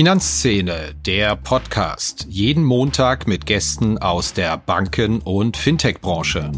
Finanzszene, 0.00 0.94
der 1.04 1.36
Podcast. 1.36 2.24
Jeden 2.30 2.64
Montag 2.64 3.26
mit 3.26 3.44
Gästen 3.44 3.98
aus 3.98 4.32
der 4.32 4.56
Banken- 4.56 5.18
und 5.18 5.58
Fintech-Branche. 5.58 6.50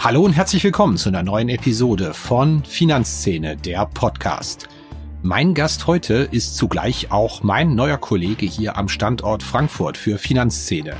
Hallo 0.00 0.22
und 0.22 0.32
herzlich 0.32 0.64
willkommen 0.64 0.96
zu 0.96 1.10
einer 1.10 1.22
neuen 1.22 1.48
Episode 1.50 2.14
von 2.14 2.64
Finanzszene, 2.64 3.56
der 3.56 3.86
Podcast. 3.86 4.68
Mein 5.22 5.54
Gast 5.54 5.86
heute 5.86 6.28
ist 6.32 6.56
zugleich 6.56 7.12
auch 7.12 7.44
mein 7.44 7.76
neuer 7.76 7.98
Kollege 7.98 8.44
hier 8.44 8.76
am 8.76 8.88
Standort 8.88 9.44
Frankfurt 9.44 9.96
für 9.96 10.18
Finanzszene. 10.18 10.96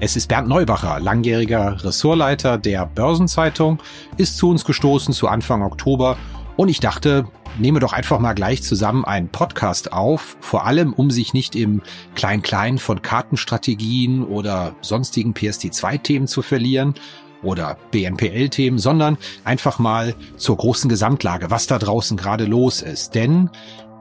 Es 0.00 0.16
ist 0.16 0.28
Bernd 0.28 0.48
Neubacher, 0.48 0.98
langjähriger 0.98 1.84
Ressortleiter 1.84 2.56
der 2.56 2.86
Börsenzeitung, 2.86 3.80
ist 4.16 4.38
zu 4.38 4.48
uns 4.48 4.64
gestoßen 4.64 5.12
zu 5.12 5.28
Anfang 5.28 5.60
Oktober 5.60 6.16
und 6.56 6.68
ich 6.68 6.80
dachte, 6.80 7.26
nehme 7.58 7.80
doch 7.80 7.92
einfach 7.92 8.18
mal 8.18 8.34
gleich 8.34 8.62
zusammen 8.62 9.04
einen 9.04 9.28
Podcast 9.28 9.92
auf, 9.92 10.36
vor 10.40 10.66
allem 10.66 10.92
um 10.92 11.10
sich 11.10 11.34
nicht 11.34 11.56
im 11.56 11.82
Klein-Klein 12.14 12.78
von 12.78 13.02
Kartenstrategien 13.02 14.24
oder 14.24 14.74
sonstigen 14.80 15.34
PSD2-Themen 15.34 16.26
zu 16.26 16.42
verlieren 16.42 16.94
oder 17.42 17.76
BNPL-Themen, 17.90 18.78
sondern 18.78 19.18
einfach 19.44 19.78
mal 19.78 20.14
zur 20.36 20.56
großen 20.56 20.88
Gesamtlage, 20.88 21.50
was 21.50 21.66
da 21.66 21.78
draußen 21.78 22.16
gerade 22.16 22.44
los 22.44 22.82
ist. 22.82 23.14
Denn 23.14 23.50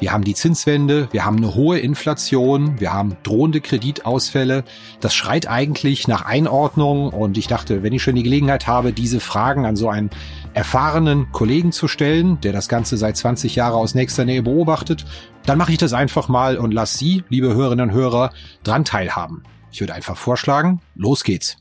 wir 0.01 0.11
haben 0.11 0.23
die 0.23 0.33
Zinswende, 0.33 1.07
wir 1.11 1.25
haben 1.25 1.37
eine 1.37 1.53
hohe 1.53 1.77
Inflation, 1.77 2.79
wir 2.79 2.91
haben 2.91 3.17
drohende 3.21 3.61
Kreditausfälle. 3.61 4.63
Das 4.99 5.13
schreit 5.13 5.47
eigentlich 5.47 6.07
nach 6.07 6.25
Einordnung 6.25 7.09
und 7.09 7.37
ich 7.37 7.45
dachte, 7.45 7.83
wenn 7.83 7.93
ich 7.93 8.01
schon 8.01 8.15
die 8.15 8.23
Gelegenheit 8.23 8.65
habe, 8.65 8.93
diese 8.93 9.19
Fragen 9.19 9.67
an 9.67 9.75
so 9.75 9.89
einen 9.89 10.09
erfahrenen 10.55 11.31
Kollegen 11.31 11.71
zu 11.71 11.87
stellen, 11.87 12.41
der 12.41 12.51
das 12.51 12.67
Ganze 12.67 12.97
seit 12.97 13.15
20 13.15 13.55
Jahren 13.55 13.75
aus 13.75 13.93
nächster 13.93 14.25
Nähe 14.25 14.41
beobachtet, 14.41 15.05
dann 15.45 15.59
mache 15.59 15.71
ich 15.71 15.77
das 15.77 15.93
einfach 15.93 16.29
mal 16.29 16.57
und 16.57 16.73
lasse 16.73 16.97
Sie, 16.97 17.23
liebe 17.29 17.53
Hörerinnen 17.53 17.89
und 17.89 17.95
Hörer, 17.95 18.31
dran 18.63 18.83
teilhaben. 18.83 19.43
Ich 19.71 19.81
würde 19.81 19.93
einfach 19.93 20.17
vorschlagen, 20.17 20.81
los 20.95 21.23
geht's. 21.23 21.60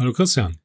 Hallo 0.00 0.14
Christian. 0.14 0.56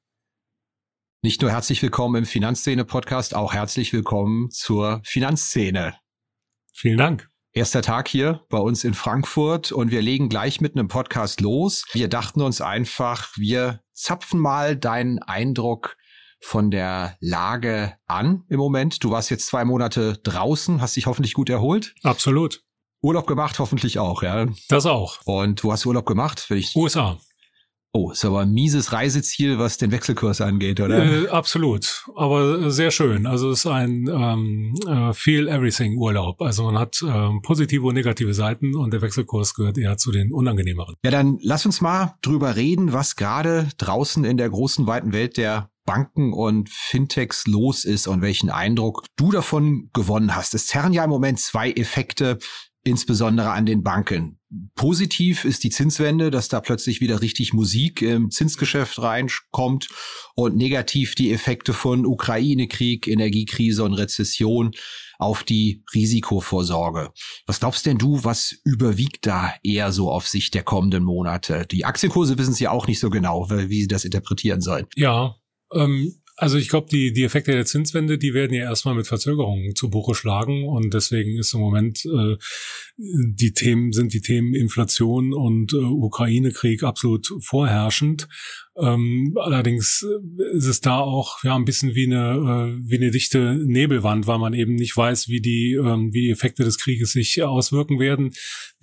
Nicht 1.22 1.42
nur 1.42 1.52
herzlich 1.52 1.82
willkommen 1.82 2.16
im 2.16 2.26
Finanzszene-Podcast, 2.26 3.36
auch 3.36 3.54
herzlich 3.54 3.92
willkommen 3.92 4.50
zur 4.50 5.02
Finanzszene. 5.04 5.94
Vielen 6.72 6.98
Dank. 6.98 7.30
Erster 7.52 7.82
Tag 7.82 8.08
hier 8.08 8.46
bei 8.48 8.60
uns 8.60 8.86
in 8.86 8.94
Frankfurt 8.94 9.74
und 9.74 9.92
wir 9.92 10.02
legen 10.02 10.30
gleich 10.30 10.62
mit 10.62 10.78
einem 10.78 10.88
Podcast 10.88 11.42
los. 11.42 11.84
Wir 11.92 12.08
dachten 12.08 12.40
uns 12.40 12.62
einfach, 12.62 13.28
wir 13.36 13.82
zapfen 13.92 14.40
mal 14.40 14.78
deinen 14.78 15.20
Eindruck 15.20 15.98
von 16.40 16.72
der 16.72 17.18
Lage 17.20 17.98
an 18.06 18.46
im 18.48 18.60
Moment. 18.60 19.04
Du 19.04 19.12
warst 19.12 19.30
jetzt 19.32 19.48
zwei 19.48 19.66
Monate 19.66 20.18
draußen, 20.24 20.80
hast 20.80 20.96
dich 20.96 21.08
hoffentlich 21.08 21.34
gut 21.34 21.50
erholt. 21.50 21.94
Absolut. 22.04 22.64
Urlaub 23.02 23.28
gemacht, 23.28 23.60
hoffentlich 23.60 24.00
auch, 24.00 24.24
ja. 24.24 24.48
Das 24.70 24.86
auch. 24.86 25.20
Und 25.26 25.66
wo 25.66 25.74
hast 25.74 25.84
du 25.84 25.90
Urlaub 25.90 26.06
gemacht? 26.06 26.46
Wenn 26.48 26.58
ich 26.58 26.74
USA. 26.74 27.20
Oh, 27.98 28.12
ist 28.12 28.26
aber 28.26 28.42
ein 28.42 28.52
mieses 28.52 28.92
Reiseziel, 28.92 29.58
was 29.58 29.78
den 29.78 29.90
Wechselkurs 29.90 30.42
angeht, 30.42 30.82
oder? 30.82 31.02
Äh, 31.02 31.30
absolut, 31.30 32.04
aber 32.14 32.70
sehr 32.70 32.92
schön. 32.92 33.26
Also 33.26 33.50
es 33.52 33.60
ist 33.60 33.68
ein 33.68 34.10
ähm, 34.10 34.76
äh, 34.86 35.14
Feel 35.14 35.48
Everything 35.48 35.98
Urlaub. 35.98 36.42
Also 36.42 36.66
man 36.66 36.78
hat 36.78 37.02
ähm, 37.08 37.42
positive 37.42 37.86
und 37.86 37.94
negative 37.94 38.34
Seiten 38.34 38.76
und 38.76 38.92
der 38.92 39.02
Wechselkurs 39.02 39.54
gehört 39.54 39.78
eher 39.78 39.96
zu 39.96 40.12
den 40.12 40.34
unangenehmeren. 40.34 40.96
Ja, 41.06 41.12
dann 41.12 41.38
lass 41.42 41.66
uns 41.66 41.80
mal 41.80 42.16
drüber 42.22 42.58
reden, 42.58 42.92
was 42.92 43.16
gerade 43.16 43.70
draußen 43.78 44.26
in 44.26 44.36
der 44.36 44.50
großen 44.50 44.86
weiten 44.88 45.14
Welt 45.14 45.38
der 45.38 45.70
Banken 45.86 46.34
und 46.34 46.70
Fintechs 46.70 47.48
los 47.48 47.86
ist 47.86 48.08
und 48.08 48.22
welchen 48.22 48.50
Eindruck 48.50 49.06
du 49.16 49.32
davon 49.32 49.90
gewonnen 49.94 50.36
hast. 50.36 50.54
Es 50.54 50.68
zerren 50.68 50.92
ja 50.92 51.06
im 51.06 51.10
Moment 51.10 51.40
zwei 51.40 51.72
Effekte 51.72 52.40
insbesondere 52.84 53.52
an 53.52 53.66
den 53.66 53.84
Banken. 53.84 54.40
Positiv 54.76 55.46
ist 55.46 55.64
die 55.64 55.70
Zinswende, 55.70 56.32
dass 56.32 56.48
da 56.48 56.62
plötzlich 56.62 57.02
wieder 57.02 57.22
richtig 57.22 57.54
Musik 57.54 58.02
im 58.02 58.32
Zinsgeschäft 58.32 59.02
reinkommt 59.02 59.88
und 60.36 60.56
negativ 60.56 61.16
die 61.16 61.32
Effekte 61.32 61.74
von 61.74 62.06
Ukraine-Krieg, 62.06 63.08
Energiekrise 63.08 63.84
und 63.84 63.94
Rezession 63.94 64.72
auf 65.18 65.44
die 65.44 65.84
Risikovorsorge. 65.94 67.12
Was 67.46 67.60
glaubst 67.60 67.86
denn 67.86 67.98
du, 67.98 68.24
was 68.24 68.56
überwiegt 68.64 69.26
da 69.26 69.54
eher 69.64 69.92
so 69.92 70.12
auf 70.12 70.28
Sicht 70.28 70.54
der 70.54 70.64
kommenden 70.64 71.04
Monate? 71.04 71.66
Die 71.72 71.86
Aktienkurse 71.86 72.38
wissen 72.38 72.54
es 72.54 72.60
ja 72.60 72.72
auch 72.72 72.88
nicht 72.88 73.00
so 73.00 73.10
genau, 73.10 73.50
wie 73.50 73.82
sie 73.82 73.88
das 73.88 74.06
interpretieren 74.06 74.62
sollen. 74.62 74.88
Ja, 74.96 75.36
ähm, 75.74 76.14
also 76.38 76.58
ich 76.58 76.70
glaube, 76.70 76.88
die, 76.90 77.14
die 77.14 77.24
Effekte 77.24 77.54
der 77.54 77.66
Zinswende, 77.66 78.18
die 78.18 78.34
werden 78.34 78.54
ja 78.54 78.64
erstmal 78.64 78.96
mit 78.96 79.08
Verzögerungen 79.08 79.76
zu 79.76 79.90
Buche 79.90 80.16
schlagen 80.16 80.68
und 80.68 80.94
deswegen 80.94 81.38
ist 81.38 81.54
im 81.54 81.62
Moment 81.62 82.06
äh, 82.06 82.36
die 82.98 83.54
Themen, 83.54 83.94
sind 83.94 84.14
die 84.14 84.22
Themen 84.22 84.54
Inflation 84.54 85.34
und 85.34 85.74
äh, 85.74 85.78
Ukraine-Krieg 85.78 86.84
absolut 86.84 87.32
vorherrschend. 87.40 88.28
Ähm, 88.78 89.34
allerdings 89.40 90.06
äh, 90.06 90.58
ist 90.58 90.68
es 90.68 90.82
da 90.82 91.00
auch 91.00 91.44
ja 91.44 91.56
ein 91.56 91.64
bisschen 91.64 91.96
wie 91.96 92.06
eine 92.06 92.76
äh, 92.76 92.82
wie 92.84 92.98
eine 92.98 93.12
dichte 93.12 93.56
Nebelwand, 93.66 94.28
weil 94.28 94.40
man 94.40 94.54
eben 94.54 94.76
nicht 94.76 94.98
weiß, 94.98 95.30
wie 95.30 95.40
die 95.40 95.74
ähm, 95.74 96.14
wie 96.14 96.22
die 96.24 96.32
Effekte 96.32 96.64
des 96.64 96.78
Krieges 96.78 97.14
sich 97.14 97.42
auswirken 97.42 98.00
werden. 98.00 98.32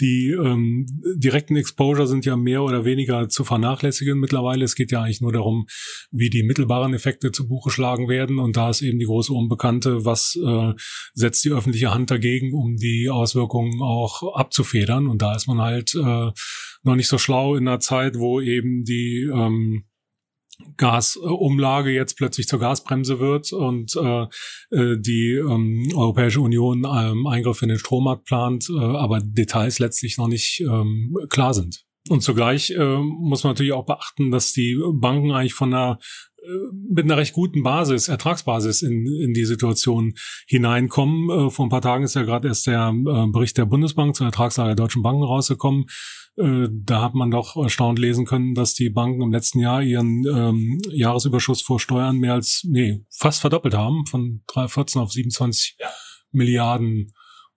Die 0.01 0.31
ähm, 0.31 0.87
direkten 1.17 1.57
Exposure 1.57 2.07
sind 2.07 2.25
ja 2.25 2.37
mehr 2.37 2.63
oder 2.63 2.85
weniger 2.87 3.29
zu 3.29 3.45
vernachlässigen 3.45 4.19
mittlerweile. 4.19 4.65
Es 4.65 4.75
geht 4.75 4.93
ja 4.93 5.03
eigentlich 5.03 5.21
nur 5.21 5.33
darum, 5.33 5.67
wie 6.11 6.31
die 6.31 6.43
mittelbaren 6.43 6.95
Effekte 6.95 7.31
zu 7.31 7.47
Buche 7.47 7.71
schlagen 7.71 8.09
werden. 8.09 8.39
Und 8.39 8.57
da 8.57 8.71
ist 8.71 8.81
eben 8.81 8.99
die 8.99 9.05
große 9.05 9.33
Unbekannte, 9.33 10.07
was 10.07 10.39
äh, 10.43 10.73
setzt 11.13 11.45
die 11.45 11.53
öffentliche 11.53 11.93
Hand 11.93 12.11
dagegen, 12.11 12.55
um 12.55 12.77
die 12.77 13.11
Auswirkungen 13.11 13.83
auch 13.83 14.35
abzufedern. 14.35 15.07
Und 15.07 15.21
da 15.21 15.37
ist 15.37 15.47
man 15.47 15.61
halt 15.61 15.95
äh, 15.95 16.31
noch 16.83 16.97
nicht 16.97 17.09
so 17.09 17.19
schlau 17.19 17.55
in 17.55 17.69
einer 17.69 17.81
Zeit, 17.81 18.19
wo 18.19 18.41
eben 18.41 18.85
die 18.85 19.31
ähm, 19.33 19.85
Gasumlage 20.77 21.91
jetzt 21.91 22.17
plötzlich 22.17 22.47
zur 22.47 22.61
Gasbremse 22.61 23.19
wird 23.19 23.53
und 23.53 23.97
äh, 23.97 24.23
äh, 24.71 24.97
die 24.99 25.33
ähm, 25.35 25.89
Europäische 25.95 26.41
Union 26.41 26.85
ähm, 26.85 27.27
Eingriff 27.27 27.63
in 27.63 27.69
den 27.69 27.79
Strommarkt 27.79 28.25
plant, 28.25 28.69
äh, 28.71 28.79
aber 28.79 29.21
Details 29.21 29.79
letztlich 29.79 30.19
noch 30.19 30.29
nicht 30.29 30.61
ähm, 30.61 31.17
klar 31.29 31.55
sind. 31.55 31.85
Und 32.09 32.23
zugleich 32.23 32.71
äh, 32.71 32.97
muss 32.99 33.45
man 33.45 33.53
natürlich 33.53 33.73
auch 33.73 33.87
beachten, 33.87 34.31
dass 34.31 34.53
die 34.53 34.81
Banken 34.95 35.31
eigentlich 35.31 35.55
von 35.55 35.73
einer 35.73 35.99
mit 36.89 37.05
einer 37.05 37.17
recht 37.17 37.33
guten 37.33 37.63
Basis, 37.63 38.09
Ertragsbasis 38.09 38.83
in, 38.83 39.07
in 39.07 39.33
die 39.33 39.45
Situation 39.45 40.15
hineinkommen. 40.47 41.31
Äh, 41.31 41.51
vor 41.51 41.67
ein 41.67 41.71
paar 41.71 41.83
Tagen 41.83 42.05
ist 42.05 42.15
ja 42.15 42.23
gerade 42.23 42.49
erst 42.49 42.67
der 42.67 42.89
äh, 42.89 43.27
Bericht 43.29 43.59
der 43.59 43.67
Bundesbank 43.67 44.17
zur 44.17 44.27
Ertragslage 44.27 44.71
der 44.71 44.85
deutschen 44.85 45.03
Banken 45.03 45.23
rausgekommen. 45.23 45.87
Äh, 46.37 46.69
da 46.71 47.03
hat 47.03 47.15
man 47.15 47.31
doch 47.31 47.57
erstaunt 47.57 47.99
lesen 47.99 48.25
können, 48.25 48.55
dass 48.55 48.75
die 48.75 48.91
Banken 48.91 49.23
im 49.23 49.33
letzten 49.33 49.61
Jahr 49.61 49.83
ihren 49.83 50.25
ähm, 50.27 50.81
Jahresüberschuss 50.91 51.63
vor 51.63 51.79
Steuern 51.79 52.19
mehr 52.19 52.35
als, 52.35 52.65
nee, 52.69 53.05
fast 53.11 53.41
verdoppelt 53.41 53.75
haben, 53.75 54.07
von 54.07 54.43
14 54.53 55.01
auf 55.01 55.13
27 55.13 55.77
ja. 55.79 55.89
Milliarden 56.33 57.13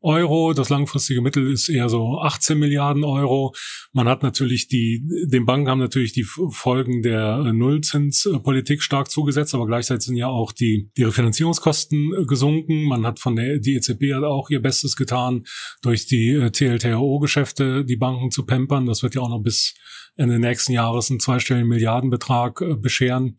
Euro. 0.05 0.53
Das 0.53 0.69
langfristige 0.69 1.21
Mittel 1.21 1.51
ist 1.51 1.67
eher 1.67 1.89
so 1.89 2.19
18 2.19 2.57
Milliarden 2.57 3.03
Euro. 3.03 3.53
Man 3.91 4.07
hat 4.07 4.23
natürlich 4.23 4.67
die, 4.67 5.03
den 5.25 5.45
Banken 5.45 5.69
haben 5.69 5.79
natürlich 5.79 6.13
die 6.13 6.23
Folgen 6.23 7.01
der 7.01 7.51
Nullzinspolitik 7.53 8.81
stark 8.81 9.09
zugesetzt, 9.09 9.55
aber 9.55 9.65
gleichzeitig 9.65 10.05
sind 10.05 10.15
ja 10.15 10.27
auch 10.27 10.51
die, 10.51 10.91
die 10.95 11.03
Refinanzierungskosten 11.03 12.25
gesunken. 12.27 12.83
Man 12.83 13.05
hat 13.05 13.19
von 13.19 13.35
der, 13.35 13.57
die 13.57 13.75
EZB 13.75 14.13
hat 14.13 14.23
auch 14.23 14.49
ihr 14.49 14.61
Bestes 14.61 14.95
getan, 14.95 15.43
durch 15.81 16.05
die 16.05 16.29
äh, 16.29 16.51
TLTRO-Geschäfte 16.51 17.83
die 17.83 17.97
Banken 17.97 18.31
zu 18.31 18.45
pampern. 18.45 18.85
Das 18.85 19.03
wird 19.03 19.15
ja 19.15 19.21
auch 19.21 19.29
noch 19.29 19.41
bis 19.41 19.73
Ende 20.15 20.39
nächsten 20.39 20.71
Jahres 20.71 21.09
einen 21.09 21.19
zweistelligen 21.19 21.67
Milliardenbetrag 21.67 22.61
äh, 22.61 22.75
bescheren. 22.75 23.37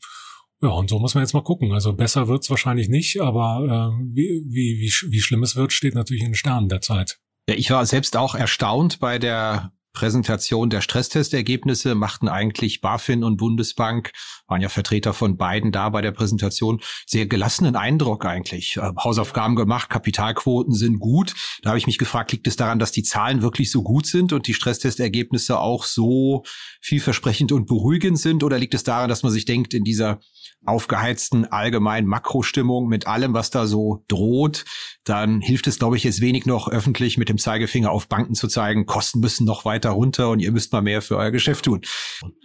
Ja, 0.63 0.71
und 0.71 0.89
so 0.89 0.99
muss 0.99 1.15
man 1.15 1.23
jetzt 1.23 1.35
mal 1.35 1.43
gucken. 1.43 1.73
Also 1.73 1.93
besser 1.93 2.29
wird's 2.29 2.49
wahrscheinlich 2.49 2.89
nicht, 2.89 3.21
aber 3.21 3.93
äh, 3.93 4.05
wie, 4.15 4.43
wie, 4.47 4.79
wie, 4.81 5.13
wie 5.13 5.21
schlimm 5.21 5.43
es 5.43 5.57
wird, 5.57 5.73
steht 5.73 5.95
natürlich 5.95 6.23
in 6.23 6.31
den 6.31 6.35
Sternen 6.35 6.69
der 6.69 6.81
Zeit. 6.81 7.19
Ja, 7.49 7.55
ich 7.55 7.71
war 7.71 7.85
selbst 7.85 8.17
auch 8.17 8.35
erstaunt 8.35 8.99
bei 8.99 9.19
der 9.19 9.73
Präsentation 9.97 10.69
der 10.69 10.83
Stresstestergebnisse 10.83 11.95
machten 11.95 12.29
eigentlich 12.29 12.83
BaFin 12.83 13.25
und 13.25 13.39
Bundesbank, 13.39 14.13
waren 14.47 14.61
ja 14.61 14.69
Vertreter 14.69 15.15
von 15.15 15.39
beiden 15.39 15.73
da 15.73 15.89
bei 15.89 16.03
der 16.03 16.13
Präsentation, 16.13 16.83
sehr 17.07 17.25
gelassenen 17.27 17.77
Eindruck 17.77 18.27
eigentlich. 18.27 18.77
Äh, 18.77 18.93
Hausaufgaben 19.03 19.57
gemacht, 19.57 19.89
Kapitalquoten 19.89 20.75
sind 20.75 20.99
gut. 20.99 21.33
Da 21.63 21.71
habe 21.71 21.79
ich 21.79 21.87
mich 21.87 21.97
gefragt, 21.97 22.33
liegt 22.33 22.47
es 22.47 22.57
daran, 22.57 22.79
dass 22.79 22.93
die 22.93 23.05
Zahlen 23.05 23.41
wirklich 23.41 23.71
so 23.71 23.83
gut 23.83 24.05
sind 24.05 24.35
und 24.35 24.47
die 24.47 24.53
Stresstestergebnisse 24.53 25.59
auch 25.59 25.85
so 25.85 26.43
vielversprechend 26.83 27.51
und 27.51 27.67
beruhigend 27.67 28.19
sind? 28.19 28.45
Oder 28.45 28.59
liegt 28.59 28.75
es 28.75 28.85
daran, 28.85 29.09
dass 29.09 29.23
man 29.23 29.33
sich 29.33 29.47
denkt, 29.47 29.73
in 29.73 29.83
dieser 29.83 30.21
aufgeheizten 30.67 31.47
allgemeinen 31.47 32.07
Makrostimmung 32.07 32.89
mit 32.89 33.07
allem, 33.07 33.35
was 33.35 33.51
da 33.51 33.67
so 33.67 34.05
droht, 34.09 34.65
dann 35.05 35.41
hilft 35.41 35.69
es, 35.69 35.79
glaube 35.79 35.97
ich, 35.97 36.05
jetzt 36.05 36.21
wenig 36.21 36.45
noch 36.45 36.69
öffentlich 36.69 37.19
mit 37.19 37.29
dem 37.29 37.39
Zeigefinger 37.39 37.91
auf 37.91 38.09
Banken 38.09 38.35
zu 38.35 38.49
zeigen, 38.49 38.85
Kosten 38.85 39.21
müssen 39.21 39.47
noch 39.47 39.65
weiter 39.65 39.86
runter 39.91 40.31
und 40.31 40.41
ihr 40.41 40.53
müsst 40.53 40.73
mal 40.73 40.83
mehr 40.83 41.03
für 41.03 41.17
euer 41.17 41.31
Geschäft 41.31 41.65
tun. 41.65 41.81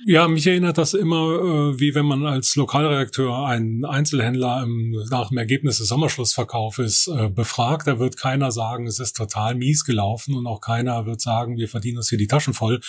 Ja, 0.06 0.28
mich 0.28 0.46
erinnert 0.48 0.78
das 0.78 0.94
immer, 0.94 1.74
äh, 1.74 1.80
wie 1.80 1.96
wenn 1.96 2.06
man 2.06 2.26
als 2.26 2.56
Lokalreakteur 2.56 3.46
einen 3.46 3.86
Einzelhändler 3.86 4.64
im, 4.64 4.92
nach 5.10 5.30
dem 5.30 5.38
Ergebnis 5.38 5.78
des 5.78 5.88
Sommerschlussverkaufes 5.88 7.08
äh, 7.08 7.30
befragt. 7.30 7.88
Da 7.88 8.00
wird 8.00 8.18
keiner 8.18 8.52
sagen, 8.52 8.88
es 8.88 9.00
ist 9.00 9.16
total 9.16 9.56
mies 9.56 9.86
gelaufen 9.86 10.36
und 10.36 10.48
auch 10.48 10.62
keiner 10.62 11.06
wird 11.06 11.22
sagen, 11.22 11.58
wir 11.58 11.68
verdienen 11.68 11.98
uns 11.98 12.10
hier 12.10 12.18
die 12.18 12.28
Taschen 12.28 12.54
voll. 12.54 12.82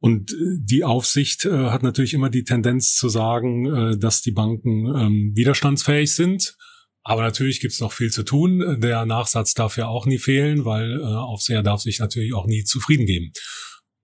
Und 0.00 0.32
äh, 0.32 0.58
die 0.58 0.84
Aufsicht 0.84 1.44
äh, 1.44 1.70
hat 1.70 1.82
natürlich 1.82 2.14
immer 2.14 2.30
die 2.30 2.44
Tendenz 2.44 2.94
zu 2.96 3.08
sagen, 3.08 3.66
äh, 3.66 3.98
dass 3.98 4.22
die 4.22 4.32
Banken 4.32 4.86
ähm, 4.86 5.32
widerstandsfähig 5.34 6.14
sind. 6.14 6.56
Aber 7.04 7.22
natürlich 7.22 7.60
gibt 7.60 7.74
es 7.74 7.80
noch 7.80 7.92
viel 7.92 8.10
zu 8.10 8.22
tun. 8.22 8.80
Der 8.80 9.04
Nachsatz 9.04 9.52
darf 9.52 9.76
ja 9.76 9.86
auch 9.86 10.06
nie 10.06 10.18
fehlen, 10.18 10.64
weil 10.64 11.00
äh, 11.00 11.04
Aufseher 11.04 11.62
darf 11.62 11.82
sich 11.82 11.98
natürlich 11.98 12.34
auch 12.34 12.46
nie 12.46 12.64
zufrieden 12.64 13.04
geben. 13.06 13.32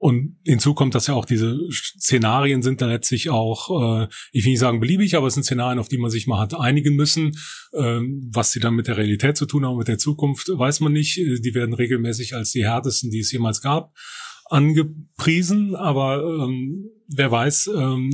Und 0.00 0.38
hinzu 0.46 0.72
kommt, 0.72 0.94
dass 0.94 1.08
ja 1.08 1.14
auch 1.14 1.26
diese 1.26 1.58
Szenarien 1.70 2.62
sind 2.62 2.80
da 2.80 2.86
letztlich 2.86 3.28
auch, 3.28 4.04
äh, 4.04 4.08
ich 4.32 4.46
will 4.46 4.52
nicht 4.52 4.58
sagen 4.58 4.80
beliebig, 4.80 5.14
aber 5.14 5.26
es 5.26 5.34
sind 5.34 5.42
Szenarien, 5.42 5.78
auf 5.78 5.88
die 5.88 5.98
man 5.98 6.10
sich 6.10 6.26
mal 6.26 6.40
hat 6.40 6.58
einigen 6.58 6.96
müssen. 6.96 7.32
Ähm, 7.74 8.30
was 8.32 8.50
sie 8.50 8.60
dann 8.60 8.76
mit 8.76 8.88
der 8.88 8.96
Realität 8.96 9.36
zu 9.36 9.44
tun 9.44 9.66
haben, 9.66 9.76
mit 9.76 9.88
der 9.88 9.98
Zukunft, 9.98 10.48
weiß 10.48 10.80
man 10.80 10.94
nicht. 10.94 11.18
Die 11.18 11.54
werden 11.54 11.74
regelmäßig 11.74 12.34
als 12.34 12.50
die 12.52 12.64
härtesten, 12.64 13.10
die 13.10 13.18
es 13.18 13.30
jemals 13.30 13.60
gab, 13.60 13.92
angepriesen, 14.46 15.76
aber 15.76 16.24
ähm, 16.24 16.88
wer 17.06 17.30
weiß, 17.30 17.70
ähm, 17.76 18.10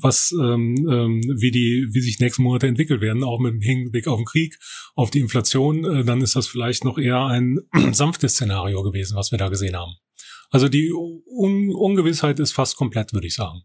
was, 0.00 0.32
ähm, 0.32 0.74
ähm, 0.90 1.20
wie 1.38 1.52
die, 1.52 1.86
wie 1.92 2.00
sich 2.00 2.18
nächsten 2.18 2.42
Monate 2.42 2.66
entwickelt 2.66 3.00
werden, 3.00 3.22
auch 3.22 3.38
mit 3.38 3.52
dem 3.52 3.60
Hinblick 3.60 4.08
auf 4.08 4.18
den 4.18 4.26
Krieg, 4.26 4.58
auf 4.96 5.12
die 5.12 5.20
Inflation, 5.20 5.84
äh, 5.84 6.04
dann 6.04 6.22
ist 6.22 6.34
das 6.34 6.48
vielleicht 6.48 6.84
noch 6.84 6.98
eher 6.98 7.24
ein 7.24 7.60
sanftes 7.92 8.32
Szenario 8.32 8.82
gewesen, 8.82 9.16
was 9.16 9.30
wir 9.30 9.38
da 9.38 9.48
gesehen 9.48 9.76
haben. 9.76 9.92
Also 10.54 10.68
die 10.68 10.92
Un 10.92 11.74
Ungewissheit 11.74 12.38
ist 12.38 12.52
fast 12.52 12.76
komplett, 12.76 13.12
würde 13.12 13.26
ich 13.26 13.34
sagen. 13.34 13.64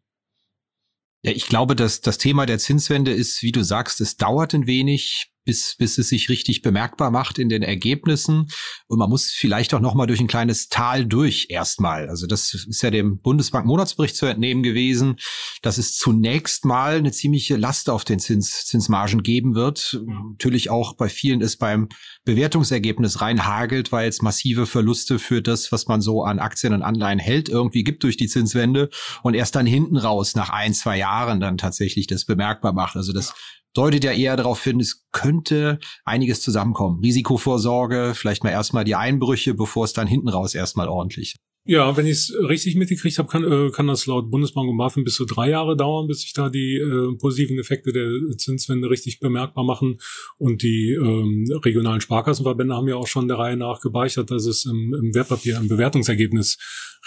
Ja, 1.22 1.32
ich 1.32 1.46
glaube, 1.46 1.76
dass 1.76 2.02
das 2.02 2.18
Thema 2.18 2.48
der 2.48 2.58
Zinswende 2.58 3.12
ist, 3.12 3.44
wie 3.44 3.52
du 3.52 3.64
sagst, 3.64 4.02
es 4.02 4.18
dauert 4.18 4.56
ein 4.56 4.66
wenig 4.66 5.32
bis, 5.50 5.75
bis 5.78 5.98
es 5.98 6.10
sich 6.10 6.30
richtig 6.30 6.62
bemerkbar 6.62 7.10
macht 7.10 7.40
in 7.40 7.50
den 7.50 7.63
Ergebnissen. 7.63 8.46
Und 8.86 9.00
man 9.00 9.10
muss 9.10 9.31
vielleicht 9.31 9.74
auch 9.74 9.80
nochmal 9.80 10.06
durch 10.06 10.19
ein 10.19 10.28
kleines 10.28 10.69
Tal 10.69 11.07
durch 11.07 11.48
erstmal. 11.50 12.07
Also 12.07 12.28
das 12.28 12.54
ist 12.54 12.84
ja 12.84 12.92
dem 12.92 13.19
Bundesbank-Monatsbericht 13.19 14.16
zu 14.16 14.28
entnehmen 14.28 14.62
gewesen, 14.62 15.16
dass 15.63 15.80
es 15.80 15.98
zunächst 15.98 16.66
mal 16.66 16.98
eine 16.98 17.12
ziemliche 17.12 17.57
Last 17.57 17.90
auf 17.90 18.04
den 18.04 18.19
Zins, 18.19 18.66
Zinsmargen 18.68 19.24
geben 19.24 19.56
wird. 19.56 20.00
Natürlich 20.06 20.69
auch 20.69 20.94
bei 20.96 21.10
vielen 21.10 21.42
ist 21.42 21.57
beim 21.57 21.90
Bewertungsergebnis 22.25 23.19
reinhagelt, 23.19 23.92
weil 23.92 24.07
es 24.07 24.22
massive 24.22 24.68
Verluste 24.68 25.18
für 25.18 25.42
das, 25.42 25.72
was 25.72 25.88
man 25.88 26.00
so 26.00 26.24
an 26.24 26.38
Aktien 26.38 26.74
und 26.74 26.84
Anleihen 26.84 27.18
hält, 27.18 27.50
irgendwie 27.50 27.84
gibt 27.84 28.04
durch 28.04 28.18
die 28.18 28.28
Zinswende 28.28 28.92
und 29.24 29.34
erst 29.34 29.56
dann 29.56 29.66
hinten 29.66 29.98
raus 29.98 30.36
nach 30.36 30.52
ein, 30.52 30.75
zwei 30.75 31.00
Jahren 31.00 31.40
dann 31.40 31.57
tatsächlich 31.57 32.06
das 32.06 32.25
bemerkbar 32.25 32.74
macht. 32.74 32.95
Also 32.95 33.13
das 33.13 33.34
deutet 33.74 34.04
ja 34.04 34.12
eher 34.12 34.36
darauf 34.36 34.63
hin, 34.63 34.80
es 34.80 35.06
könnte 35.12 35.80
einiges 36.06 36.42
zusammenkommen. 36.42 37.00
Risikovorsorge, 37.01 38.13
vielleicht 38.16 38.44
mal 38.44 38.51
erstmal 38.51 38.83
die 38.83 38.95
Einbrüche, 38.95 39.54
bevor 39.54 39.86
es 39.86 39.94
dann 39.94 40.07
hinten 40.07 40.30
raus 40.30 40.56
erstmal 40.56 40.88
ordentlich 40.88 41.36
ja, 41.69 41.95
wenn 41.95 42.07
ich 42.07 42.13
es 42.13 42.33
richtig 42.50 42.75
mitgekriegt 42.75 43.19
habe, 43.19 43.30
kann, 43.30 43.44
äh, 43.44 43.69
kann 43.69 43.86
das 43.86 44.07
laut 44.07 44.31
Bundesbank 44.31 44.68
und 44.68 44.77
BaFin 44.77 45.04
bis 45.04 45.13
zu 45.13 45.25
drei 45.25 45.51
Jahre 45.51 45.77
dauern, 45.77 46.07
bis 46.07 46.21
sich 46.21 46.33
da 46.33 46.50
die 46.50 46.77
äh, 46.77 47.16
positiven 47.16 47.60
Effekte 47.60 47.94
der 47.94 48.10
Zinswende 48.38 48.89
richtig 48.89 49.19
bemerkbar 49.19 49.63
machen. 49.63 50.00
Und 50.39 50.63
die 50.63 50.94
ähm, 50.94 51.45
regionalen 51.63 52.01
Sparkassenverbände 52.01 52.74
haben 52.74 52.88
ja 52.88 52.95
auch 52.95 53.06
schon 53.06 53.27
der 53.27 53.38
Reihe 53.38 53.56
nach 53.56 53.81
gebeichert, 53.81 54.31
dass 54.31 54.48
es 54.48 54.66
im, 54.66 54.95
im 54.95 55.13
Wertpapier, 55.13 55.57
im 55.57 55.68
Bewertungsergebnis 55.68 56.57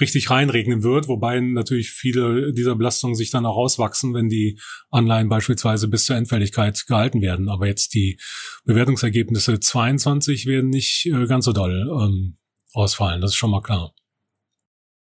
richtig 0.00 0.30
reinregnen 0.30 0.84
wird, 0.84 1.08
wobei 1.08 1.40
natürlich 1.40 1.90
viele 1.90 2.52
dieser 2.52 2.76
Belastungen 2.76 3.16
sich 3.16 3.30
dann 3.30 3.44
auch 3.44 3.56
auswachsen, 3.56 4.14
wenn 4.14 4.28
die 4.28 4.60
Anleihen 4.90 5.28
beispielsweise 5.28 5.88
bis 5.88 6.04
zur 6.04 6.14
Endfälligkeit 6.14 6.86
gehalten 6.86 7.20
werden. 7.20 7.48
Aber 7.48 7.66
jetzt 7.66 7.94
die 7.94 8.16
Bewertungsergebnisse 8.64 9.58
22 9.58 10.46
werden 10.46 10.70
nicht 10.70 11.06
äh, 11.06 11.26
ganz 11.26 11.46
so 11.46 11.52
doll 11.52 11.90
ähm, 12.00 12.36
ausfallen, 12.74 13.20
das 13.20 13.32
ist 13.32 13.36
schon 13.36 13.50
mal 13.50 13.60
klar. 13.60 13.92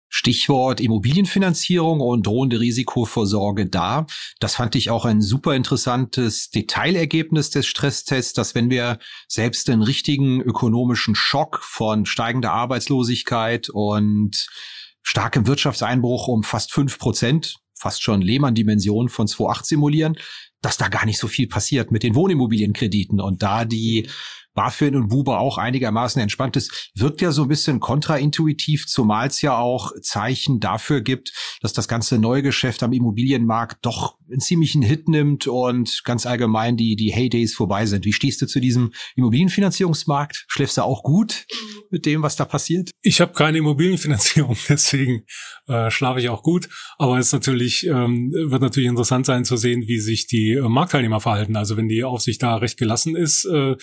Stichwort 0.10 0.82
Immobilienfinanzierung 0.82 2.02
und 2.02 2.26
drohende 2.26 2.60
Risikovorsorge 2.60 3.68
da. 3.68 4.08
Das 4.40 4.56
fand 4.56 4.76
ich 4.76 4.90
auch 4.90 5.06
ein 5.06 5.22
super 5.22 5.56
interessantes 5.56 6.50
Detailergebnis 6.50 7.52
des 7.52 7.68
Stresstests, 7.68 8.34
dass 8.34 8.56
wenn 8.56 8.70
wir 8.70 9.00
selbst 9.28 9.70
einen 9.70 9.84
richtigen 9.84 10.42
ökonomischen 10.42 11.16
Schock 11.16 11.60
von 11.64 12.06
steigender 12.06 12.52
Arbeitslosigkeit 12.52 13.70
und 13.70 14.48
starkem 15.04 15.48
Wirtschaftseinbruch 15.48 16.28
um 16.28 16.44
fast 16.44 16.74
fünf 16.74 16.98
Prozent, 16.98 17.58
fast 17.76 18.04
schon 18.04 18.22
Lehmann-Dimension 18.22 19.10
von 19.10 19.28
2,8 19.28 19.66
simulieren, 19.66 20.18
dass 20.62 20.78
da 20.78 20.90
gar 20.90 21.06
nicht 21.06 21.20
so 21.20 21.28
viel 21.28 21.48
passiert 21.48 21.92
mit 21.92 22.04
den 22.04 22.16
Wohnimmobilienkrediten 22.16 23.22
und 23.22 23.42
da 23.42 23.64
die 23.64 24.10
BaFin 24.60 24.98
und 24.98 25.08
Buber 25.08 25.40
auch 25.40 25.58
einigermaßen 25.58 26.22
entspannt 26.22 26.58
ist, 26.58 26.92
wirkt 26.94 27.22
ja 27.22 27.32
so 27.32 27.44
ein 27.44 27.48
bisschen 27.48 27.80
kontraintuitiv, 27.80 28.88
zumal 28.88 29.28
es 29.28 29.42
ja 29.42 29.58
auch 29.58 29.94
Zeichen 30.02 30.60
dafür 30.60 31.00
gibt, 31.00 31.32
dass 31.62 31.72
das 31.72 31.88
ganze 31.88 32.20
Neugeschäft 32.20 32.84
am 32.84 32.92
Immobilienmarkt 32.92 33.78
doch 33.86 34.18
einen 34.30 34.42
ziemlichen 34.42 34.82
Hit 34.82 35.08
nimmt 35.08 35.48
und 35.48 36.02
ganz 36.04 36.26
allgemein 36.26 36.76
die, 36.76 36.98
die 36.98 37.14
Heydays 37.14 37.56
vorbei 37.56 37.86
sind. 37.86 38.04
Wie 38.04 38.12
stehst 38.12 38.42
du 38.42 38.48
zu 38.48 38.60
diesem 38.60 38.92
Immobilienfinanzierungsmarkt? 39.16 40.44
Schläfst 40.50 40.78
du 40.78 40.82
auch 40.84 41.04
gut 41.04 41.46
mit 41.90 42.06
dem, 42.06 42.22
was 42.22 42.36
da 42.36 42.44
passiert? 42.44 42.92
Ich 43.02 43.22
habe 43.22 43.32
keine 43.32 43.60
Immobilienfinanzierung, 43.60 44.58
deswegen 44.68 45.24
äh, 45.68 45.90
schlafe 45.90 46.20
ich 46.20 46.28
auch 46.28 46.44
gut. 46.44 46.68
Aber 46.98 47.18
es 47.18 47.32
natürlich 47.32 47.88
ähm, 47.88 48.32
wird 48.34 48.62
natürlich 48.62 48.90
interessant 48.90 49.26
sein 49.26 49.46
zu 49.46 49.56
sehen, 49.56 49.84
wie 49.88 50.00
sich 50.00 50.28
die 50.28 50.52
äh, 50.52 50.68
Marktteilnehmer 50.68 51.22
verhalten. 51.22 51.56
Also 51.56 51.78
wenn 51.78 51.88
die 51.88 52.04
Aufsicht 52.04 52.44
da 52.44 52.58
recht 52.58 52.78
gelassen 52.78 53.16
ist, 53.16 53.46
äh, 53.46 53.72
äh 53.72 53.78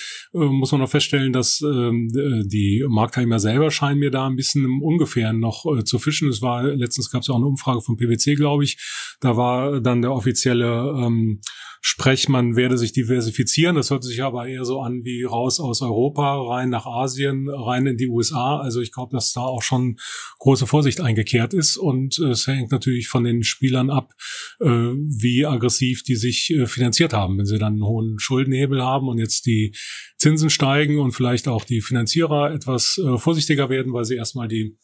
muss 0.66 0.72
man 0.72 0.80
noch 0.80 0.90
feststellen, 0.90 1.32
dass 1.32 1.60
ähm, 1.60 2.08
äh, 2.12 2.44
die 2.44 2.84
Marktteilnehmer 2.88 3.38
selber 3.38 3.70
scheinen 3.70 4.00
mir 4.00 4.10
da 4.10 4.26
ein 4.26 4.34
bisschen 4.34 4.64
im 4.64 4.82
Ungefähren 4.82 5.38
noch 5.38 5.64
äh, 5.64 5.84
zu 5.84 6.00
fischen. 6.00 6.28
Es 6.28 6.42
war 6.42 6.64
letztens 6.64 7.08
gab 7.08 7.22
es 7.22 7.30
auch 7.30 7.36
eine 7.36 7.46
Umfrage 7.46 7.82
von 7.82 7.96
PwC, 7.96 8.34
glaube 8.34 8.64
ich. 8.64 8.78
Da 9.20 9.36
war 9.36 9.80
dann 9.80 10.02
der 10.02 10.10
offizielle 10.10 10.92
ähm, 11.04 11.40
Sprech, 11.88 12.28
man 12.28 12.56
werde 12.56 12.78
sich 12.78 12.90
diversifizieren. 12.92 13.76
Das 13.76 13.90
hört 13.90 14.02
sich 14.02 14.24
aber 14.24 14.48
eher 14.48 14.64
so 14.64 14.80
an 14.80 15.04
wie 15.04 15.22
raus 15.22 15.60
aus 15.60 15.82
Europa, 15.82 16.42
rein 16.42 16.68
nach 16.68 16.84
Asien, 16.84 17.48
rein 17.48 17.86
in 17.86 17.96
die 17.96 18.08
USA. 18.08 18.58
Also 18.58 18.80
ich 18.80 18.90
glaube, 18.90 19.14
dass 19.14 19.32
da 19.32 19.42
auch 19.42 19.62
schon 19.62 19.96
große 20.40 20.66
Vorsicht 20.66 21.00
eingekehrt 21.00 21.54
ist. 21.54 21.76
Und 21.76 22.18
es 22.18 22.48
hängt 22.48 22.72
natürlich 22.72 23.06
von 23.06 23.22
den 23.22 23.44
Spielern 23.44 23.90
ab, 23.90 24.14
äh, 24.58 24.66
wie 24.66 25.46
aggressiv 25.46 26.02
die 26.02 26.16
sich 26.16 26.50
äh, 26.50 26.66
finanziert 26.66 27.12
haben. 27.12 27.38
Wenn 27.38 27.46
sie 27.46 27.58
dann 27.58 27.74
einen 27.74 27.84
hohen 27.84 28.18
Schuldenhebel 28.18 28.82
haben 28.82 29.08
und 29.08 29.18
jetzt 29.18 29.46
die 29.46 29.72
Zinsen 30.18 30.50
steigen 30.56 30.98
und 30.98 31.12
vielleicht 31.12 31.46
auch 31.46 31.64
die 31.64 31.80
Finanzierer 31.80 32.52
etwas 32.52 32.98
äh, 32.98 33.16
vorsichtiger 33.16 33.70
werden, 33.70 33.92
weil 33.92 34.04
sie 34.04 34.16
erstmal 34.16 34.48
die 34.48 34.76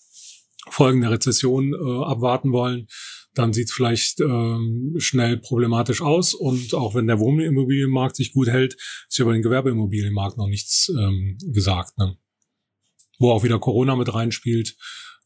Folgen 0.71 1.00
der 1.00 1.11
Rezession 1.11 1.75
äh, 1.75 2.05
abwarten 2.05 2.52
wollen, 2.52 2.87
dann 3.35 3.52
sieht 3.52 3.69
es 3.69 3.73
vielleicht 3.73 4.21
ähm, 4.21 4.95
schnell 4.99 5.38
problematisch 5.38 6.02
aus. 6.02 6.35
Und 6.35 6.75
auch 6.75 6.95
wenn 6.95 7.07
der 7.07 7.19
Wohnimmobilienmarkt 7.19 8.14
sich 8.14 8.33
gut 8.33 8.49
hält, 8.49 8.76
ist 9.09 9.19
über 9.19 9.33
den 9.33 9.43
Gewerbeimmobilienmarkt 9.43 10.37
noch 10.37 10.49
nichts 10.49 10.91
ähm, 10.97 11.38
gesagt. 11.52 11.99
Ne? 11.99 12.17
Wo 13.19 13.33
auch 13.33 13.43
wieder 13.43 13.59
Corona 13.59 13.97
mit 13.97 14.12
reinspielt 14.12 14.76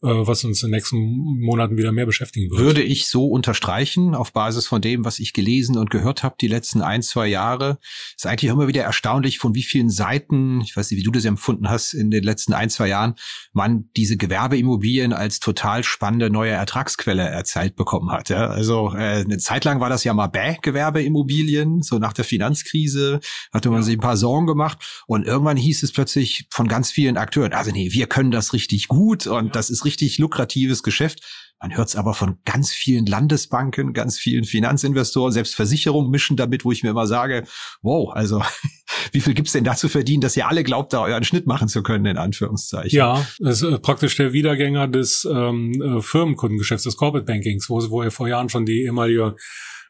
was 0.03 0.45
uns 0.45 0.63
in 0.63 0.69
den 0.69 0.77
nächsten 0.77 0.99
Monaten 1.41 1.79
wieder 1.79 1.91
mehr 1.91 2.07
beschäftigen 2.07 2.51
wird. 2.51 2.61
Würde 2.61 2.83
ich 2.83 3.09
so 3.09 3.27
unterstreichen, 3.27 4.15
auf 4.15 4.33
Basis 4.33 4.67
von 4.67 4.83
dem, 4.83 5.05
was 5.05 5.19
ich 5.19 5.33
gelesen 5.33 5.79
und 5.79 5.91
gehört 5.91 6.23
habe 6.23 6.37
die 6.41 6.49
letzten 6.49 6.83
ein, 6.83 7.03
zwei 7.03 7.27
Jahre. 7.27 7.79
Ist 8.15 8.27
eigentlich 8.27 8.51
immer 8.51 8.69
wieder 8.69 8.83
erstaunlich, 8.83 9.39
von 9.39 9.55
wie 9.55 9.63
vielen 9.63 9.89
Seiten, 9.89 10.61
ich 10.61 10.77
weiß 10.77 10.91
nicht, 10.91 11.01
wie 11.01 11.05
du 11.05 11.11
das 11.11 11.25
empfunden 11.25 11.71
hast 11.71 11.95
in 11.95 12.11
den 12.11 12.25
letzten 12.25 12.53
ein, 12.53 12.69
zwei 12.69 12.89
Jahren, 12.89 13.15
man 13.53 13.89
diese 13.97 14.19
Gewerbeimmobilien 14.19 15.15
als 15.15 15.41
total 15.41 15.83
spannende 15.83 16.29
neue 16.29 16.51
Ertragsquelle 16.51 17.23
erzählt 17.23 17.75
bekommen 17.75 18.13
hat. 18.13 18.29
Ja? 18.29 18.49
Also 18.49 18.93
äh, 18.93 19.25
eine 19.25 19.39
Zeit 19.39 19.65
lang 19.65 19.81
war 19.81 19.89
das 19.89 20.05
ja 20.05 20.13
mal 20.13 20.27
bäh, 20.27 20.57
Gewerbeimmobilien, 20.61 21.83
so 21.83 21.99
nach 21.99 22.13
der 22.13 22.25
Finanzkrise 22.25 23.21
hatte 23.53 23.71
man 23.71 23.83
sich 23.83 23.97
ein 23.97 24.01
paar 24.01 24.17
Sorgen 24.17 24.47
gemacht 24.47 25.05
und 25.07 25.27
irgendwann 25.27 25.57
hieß 25.57 25.83
es 25.83 25.93
plötzlich 25.93 26.49
von 26.51 26.69
ganz 26.69 26.91
vielen 26.91 27.17
Akteuren, 27.17 27.55
also 27.55 27.71
nee, 27.71 27.93
wir 27.93 28.07
können 28.07 28.31
das 28.31 28.53
richtig 28.53 28.89
gut 28.89 29.27
und 29.27 29.47
ja. 29.47 29.53
das 29.53 29.71
ist 29.71 29.86
richtig 29.87 30.19
lukratives 30.19 30.83
Geschäft. 30.83 31.23
Man 31.59 31.75
hört 31.75 31.89
es 31.89 31.97
aber 31.97 32.13
von 32.13 32.37
ganz 32.45 32.71
vielen 32.71 33.07
Landesbanken, 33.07 33.95
ganz 33.95 34.19
vielen 34.19 34.45
Finanzinvestoren, 34.45 35.33
selbst 35.33 35.55
Versicherungen 35.55 36.11
mischen 36.11 36.37
damit, 36.37 36.67
wo 36.67 36.73
ich 36.73 36.83
mir 36.83 36.91
immer 36.91 37.07
sage, 37.07 37.45
wow, 37.81 38.13
also 38.13 38.43
wie 39.13 39.21
viel 39.21 39.33
gibt's 39.33 39.53
denn 39.53 39.65
da 39.65 39.75
zu 39.75 39.89
verdienen, 39.89 40.21
dass 40.21 40.37
ihr 40.37 40.49
alle 40.49 40.65
glaubt, 40.65 40.93
da 40.93 41.01
euren 41.01 41.25
Schnitt 41.25 41.47
machen 41.47 41.69
zu 41.69 41.83
können, 41.83 42.05
in 42.05 42.19
Anführungszeichen. 42.19 42.95
Ja, 42.95 43.27
das 43.39 43.63
ist 43.63 43.73
äh, 43.73 43.79
praktisch 43.79 44.17
der 44.17 44.35
Wiedergänger 44.35 44.87
des 44.87 45.27
ähm, 45.31 45.73
äh, 45.81 46.03
Firmenkundengeschäfts, 46.03 46.85
des 46.85 46.99
Corporate 46.99 47.25
Bankings, 47.25 47.71
wo, 47.71 47.79
wo 47.89 48.03
er 48.03 48.11
vor 48.11 48.29
Jahren 48.29 48.51
schon 48.51 48.67
die 48.67 48.83
ehemalige 48.83 49.37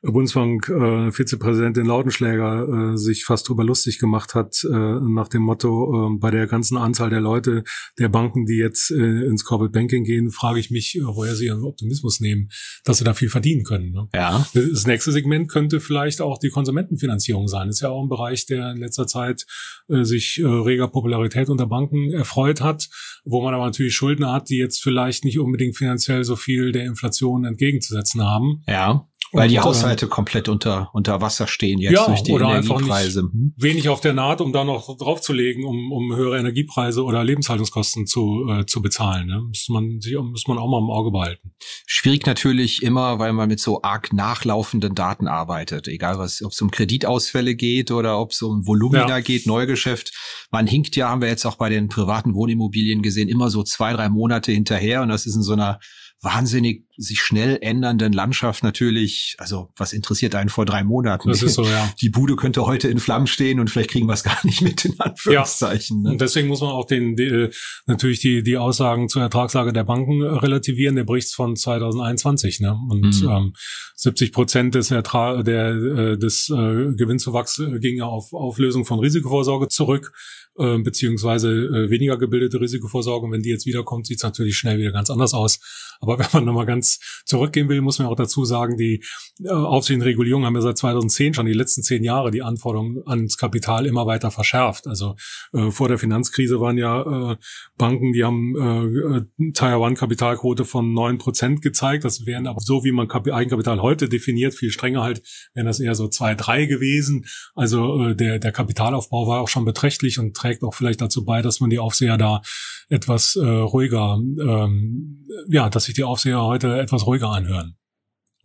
Bundesbank 0.02 0.68
äh, 0.68 1.10
Vizepräsidentin 1.10 1.86
Lautenschläger 1.86 2.92
äh, 2.92 2.96
sich 2.96 3.24
fast 3.24 3.48
drüber 3.48 3.64
lustig 3.64 3.98
gemacht 3.98 4.34
hat, 4.34 4.62
äh, 4.64 4.68
nach 4.68 5.28
dem 5.28 5.42
Motto, 5.42 6.08
äh, 6.08 6.18
bei 6.18 6.30
der 6.30 6.46
ganzen 6.46 6.76
Anzahl 6.76 7.10
der 7.10 7.20
Leute, 7.20 7.64
der 7.98 8.08
Banken, 8.08 8.46
die 8.46 8.56
jetzt 8.56 8.90
äh, 8.90 9.26
ins 9.26 9.44
Corporate 9.44 9.72
Banking 9.72 10.04
gehen, 10.04 10.30
frage 10.30 10.60
ich 10.60 10.70
mich, 10.70 10.96
äh, 10.96 11.00
woher 11.04 11.34
sie 11.34 11.46
ihren 11.46 11.64
Optimismus 11.64 12.20
nehmen, 12.20 12.48
dass 12.84 12.98
sie 12.98 13.04
da 13.04 13.14
viel 13.14 13.28
verdienen 13.28 13.64
können. 13.64 13.92
Ne? 13.92 14.08
Ja. 14.14 14.46
Das 14.54 14.86
nächste 14.86 15.12
Segment 15.12 15.50
könnte 15.50 15.80
vielleicht 15.80 16.20
auch 16.20 16.38
die 16.38 16.50
Konsumentenfinanzierung 16.50 17.48
sein. 17.48 17.68
Das 17.68 17.76
ist 17.76 17.82
ja 17.82 17.88
auch 17.88 18.02
ein 18.02 18.08
Bereich, 18.08 18.46
der 18.46 18.72
in 18.72 18.78
letzter 18.78 19.06
Zeit 19.06 19.46
äh, 19.88 20.04
sich 20.04 20.40
äh, 20.40 20.46
reger 20.46 20.88
Popularität 20.88 21.48
unter 21.48 21.66
Banken 21.66 22.10
erfreut 22.12 22.60
hat, 22.60 22.88
wo 23.24 23.42
man 23.42 23.54
aber 23.54 23.66
natürlich 23.66 23.94
Schulden 23.94 24.30
hat, 24.30 24.48
die 24.50 24.56
jetzt 24.56 24.82
vielleicht 24.82 25.24
nicht 25.24 25.38
unbedingt 25.38 25.76
finanziell 25.76 26.24
so 26.24 26.36
viel 26.36 26.72
der 26.72 26.84
Inflation 26.84 27.44
entgegenzusetzen 27.44 28.22
haben. 28.22 28.62
Ja. 28.66 29.08
Weil 29.36 29.48
die 29.48 29.60
Haushalte 29.60 30.06
komplett 30.06 30.48
unter, 30.48 30.90
unter 30.92 31.20
Wasser 31.20 31.46
stehen 31.46 31.78
jetzt 31.78 31.92
ja, 31.92 32.06
durch 32.06 32.22
die 32.22 32.32
oder 32.32 32.46
Energiepreise. 32.50 33.20
Einfach 33.20 33.32
nicht 33.32 33.52
wenig 33.56 33.88
auf 33.88 34.00
der 34.00 34.12
Naht, 34.12 34.40
um 34.40 34.52
da 34.52 34.64
noch 34.64 34.96
draufzulegen, 34.96 35.64
um, 35.64 35.92
um 35.92 36.14
höhere 36.14 36.38
Energiepreise 36.38 37.04
oder 37.04 37.22
Lebenshaltungskosten 37.24 38.06
zu, 38.06 38.46
äh, 38.48 38.66
zu 38.66 38.82
bezahlen. 38.82 39.26
Ne? 39.26 39.42
Muss, 39.42 39.68
man, 39.68 40.00
muss 40.30 40.46
man 40.46 40.58
auch 40.58 40.68
mal 40.68 40.78
im 40.78 40.90
Auge 40.90 41.10
behalten. 41.10 41.52
Schwierig 41.86 42.26
natürlich 42.26 42.82
immer, 42.82 43.18
weil 43.18 43.32
man 43.32 43.48
mit 43.48 43.60
so 43.60 43.82
arg 43.82 44.12
nachlaufenden 44.12 44.94
Daten 44.94 45.28
arbeitet. 45.28 45.88
Egal 45.88 46.18
was, 46.18 46.42
ob 46.42 46.52
es 46.52 46.60
um 46.60 46.70
Kreditausfälle 46.70 47.54
geht 47.54 47.90
oder 47.90 48.18
ob 48.20 48.32
es 48.32 48.42
um 48.42 48.66
Volumina 48.66 49.08
ja. 49.08 49.20
geht, 49.20 49.46
Neugeschäft. 49.46 50.12
Man 50.50 50.66
hinkt 50.66 50.96
ja, 50.96 51.08
haben 51.08 51.20
wir 51.20 51.28
jetzt 51.28 51.44
auch 51.44 51.56
bei 51.56 51.68
den 51.68 51.88
privaten 51.88 52.34
Wohnimmobilien 52.34 53.02
gesehen, 53.02 53.28
immer 53.28 53.50
so 53.50 53.62
zwei, 53.62 53.92
drei 53.92 54.08
Monate 54.08 54.52
hinterher 54.52 55.02
und 55.02 55.08
das 55.08 55.26
ist 55.26 55.36
in 55.36 55.42
so 55.42 55.52
einer 55.52 55.78
wahnsinnig 56.22 56.86
sich 56.96 57.20
schnell 57.20 57.58
ändernden 57.60 58.12
Landschaft 58.12 58.62
natürlich, 58.62 59.36
also 59.38 59.70
was 59.76 59.92
interessiert 59.92 60.34
einen 60.34 60.48
vor 60.48 60.64
drei 60.64 60.82
Monaten? 60.82 61.28
Das 61.28 61.42
ist 61.42 61.54
so, 61.54 61.64
ja. 61.64 61.92
Die 62.00 62.08
Bude 62.08 62.36
könnte 62.36 62.64
heute 62.64 62.88
in 62.88 62.98
Flammen 62.98 63.26
stehen 63.26 63.60
und 63.60 63.70
vielleicht 63.70 63.90
kriegen 63.90 64.06
wir 64.06 64.14
es 64.14 64.22
gar 64.22 64.38
nicht 64.44 64.62
mit, 64.62 64.84
in 64.84 64.98
Anführungszeichen. 64.98 65.98
Ja. 65.98 66.02
Ne? 66.04 66.10
Und 66.12 66.20
deswegen 66.20 66.48
muss 66.48 66.62
man 66.62 66.70
auch 66.70 66.86
den, 66.86 67.16
die, 67.16 67.24
äh, 67.24 67.50
natürlich 67.86 68.20
die, 68.20 68.42
die 68.42 68.56
Aussagen 68.56 69.08
zur 69.08 69.22
Ertragslage 69.22 69.72
der 69.72 69.84
Banken 69.84 70.22
relativieren. 70.22 70.96
Der 70.96 71.04
Bericht 71.04 71.34
von 71.34 71.54
2021, 71.54 72.60
ne? 72.60 72.78
Und 72.88 73.22
mhm. 73.22 73.28
ähm, 73.28 73.52
70 73.96 74.32
Prozent 74.32 74.74
des 74.74 74.90
Ertrag, 74.90 75.44
der, 75.44 75.68
äh, 75.68 76.18
des 76.18 76.48
äh, 76.48 76.94
Gewinnzuwachs 76.94 77.62
ging 77.80 77.98
ja 77.98 78.06
auf 78.06 78.32
Auflösung 78.32 78.84
von 78.84 78.98
Risikovorsorge 79.00 79.68
zurück 79.68 80.12
äh, 80.58 80.78
beziehungsweise 80.78 81.50
äh, 81.50 81.90
weniger 81.90 82.16
gebildete 82.16 82.60
Risikovorsorge. 82.60 83.26
Und 83.26 83.32
wenn 83.32 83.42
die 83.42 83.50
jetzt 83.50 83.66
wiederkommt, 83.66 84.06
sieht 84.06 84.18
es 84.18 84.22
natürlich 84.22 84.56
schnell 84.56 84.78
wieder 84.78 84.92
ganz 84.92 85.10
anders 85.10 85.34
aus. 85.34 85.60
Aber 86.00 86.18
wenn 86.18 86.28
man 86.32 86.44
nochmal 86.44 86.66
ganz 86.66 86.98
zurückgehen 87.24 87.68
will, 87.68 87.80
muss 87.80 87.98
man 87.98 88.08
auch 88.08 88.16
dazu 88.16 88.44
sagen, 88.44 88.76
die 88.76 89.02
äh, 89.44 89.50
Aufsicht 89.50 89.96
und 89.96 90.02
Regulierung 90.02 90.44
haben 90.44 90.54
ja 90.54 90.60
seit 90.60 90.78
2010 90.78 91.34
schon 91.34 91.46
die 91.46 91.52
letzten 91.52 91.82
zehn 91.82 92.04
Jahre 92.04 92.30
die 92.30 92.42
Anforderungen 92.42 93.02
ans 93.06 93.36
Kapital 93.36 93.86
immer 93.86 94.06
weiter 94.06 94.30
verschärft. 94.30 94.86
Also 94.86 95.16
äh, 95.52 95.70
vor 95.70 95.88
der 95.88 95.98
Finanzkrise 95.98 96.60
waren 96.60 96.78
ja 96.78 97.32
äh, 97.32 97.36
Banken, 97.76 98.12
die 98.12 98.24
haben 98.24 98.54
äh, 98.56 99.18
äh 99.18 99.52
Tier 99.52 99.78
One 99.78 99.94
Kapitalquote 99.94 100.64
von 100.64 100.92
neun 100.92 101.18
Prozent 101.18 101.62
gezeigt. 101.62 102.04
Das 102.04 102.26
wären 102.26 102.46
aber 102.46 102.60
so, 102.60 102.84
wie 102.84 102.92
man 102.92 103.08
Kap 103.08 103.26
Eigenkapital 103.26 103.82
heute 103.82 104.08
definiert, 104.08 104.54
viel 104.54 104.70
strenger 104.70 105.02
halt, 105.02 105.22
wären 105.54 105.66
das 105.66 105.80
eher 105.80 105.94
so 105.94 106.08
zwei, 106.08 106.34
drei 106.34 106.66
gewesen. 106.66 107.26
Also 107.54 108.08
äh, 108.08 108.16
der, 108.16 108.38
der 108.38 108.52
Kapitalaufbau 108.52 109.26
war 109.26 109.40
auch 109.40 109.48
schon 109.48 109.64
beträchtlich 109.64 110.18
und 110.18 110.34
trägt 110.46 110.62
auch 110.62 110.74
vielleicht 110.74 111.00
dazu 111.00 111.24
bei, 111.24 111.42
dass 111.42 111.60
man 111.60 111.70
die 111.70 111.78
Aufseher 111.78 112.16
da 112.16 112.42
etwas 112.88 113.36
äh, 113.36 113.44
ruhiger, 113.44 114.18
ähm, 114.18 115.26
ja, 115.48 115.68
dass 115.68 115.84
sich 115.84 115.94
die 115.94 116.04
Aufseher 116.04 116.42
heute 116.42 116.78
etwas 116.78 117.06
ruhiger 117.06 117.30
anhören. 117.30 117.76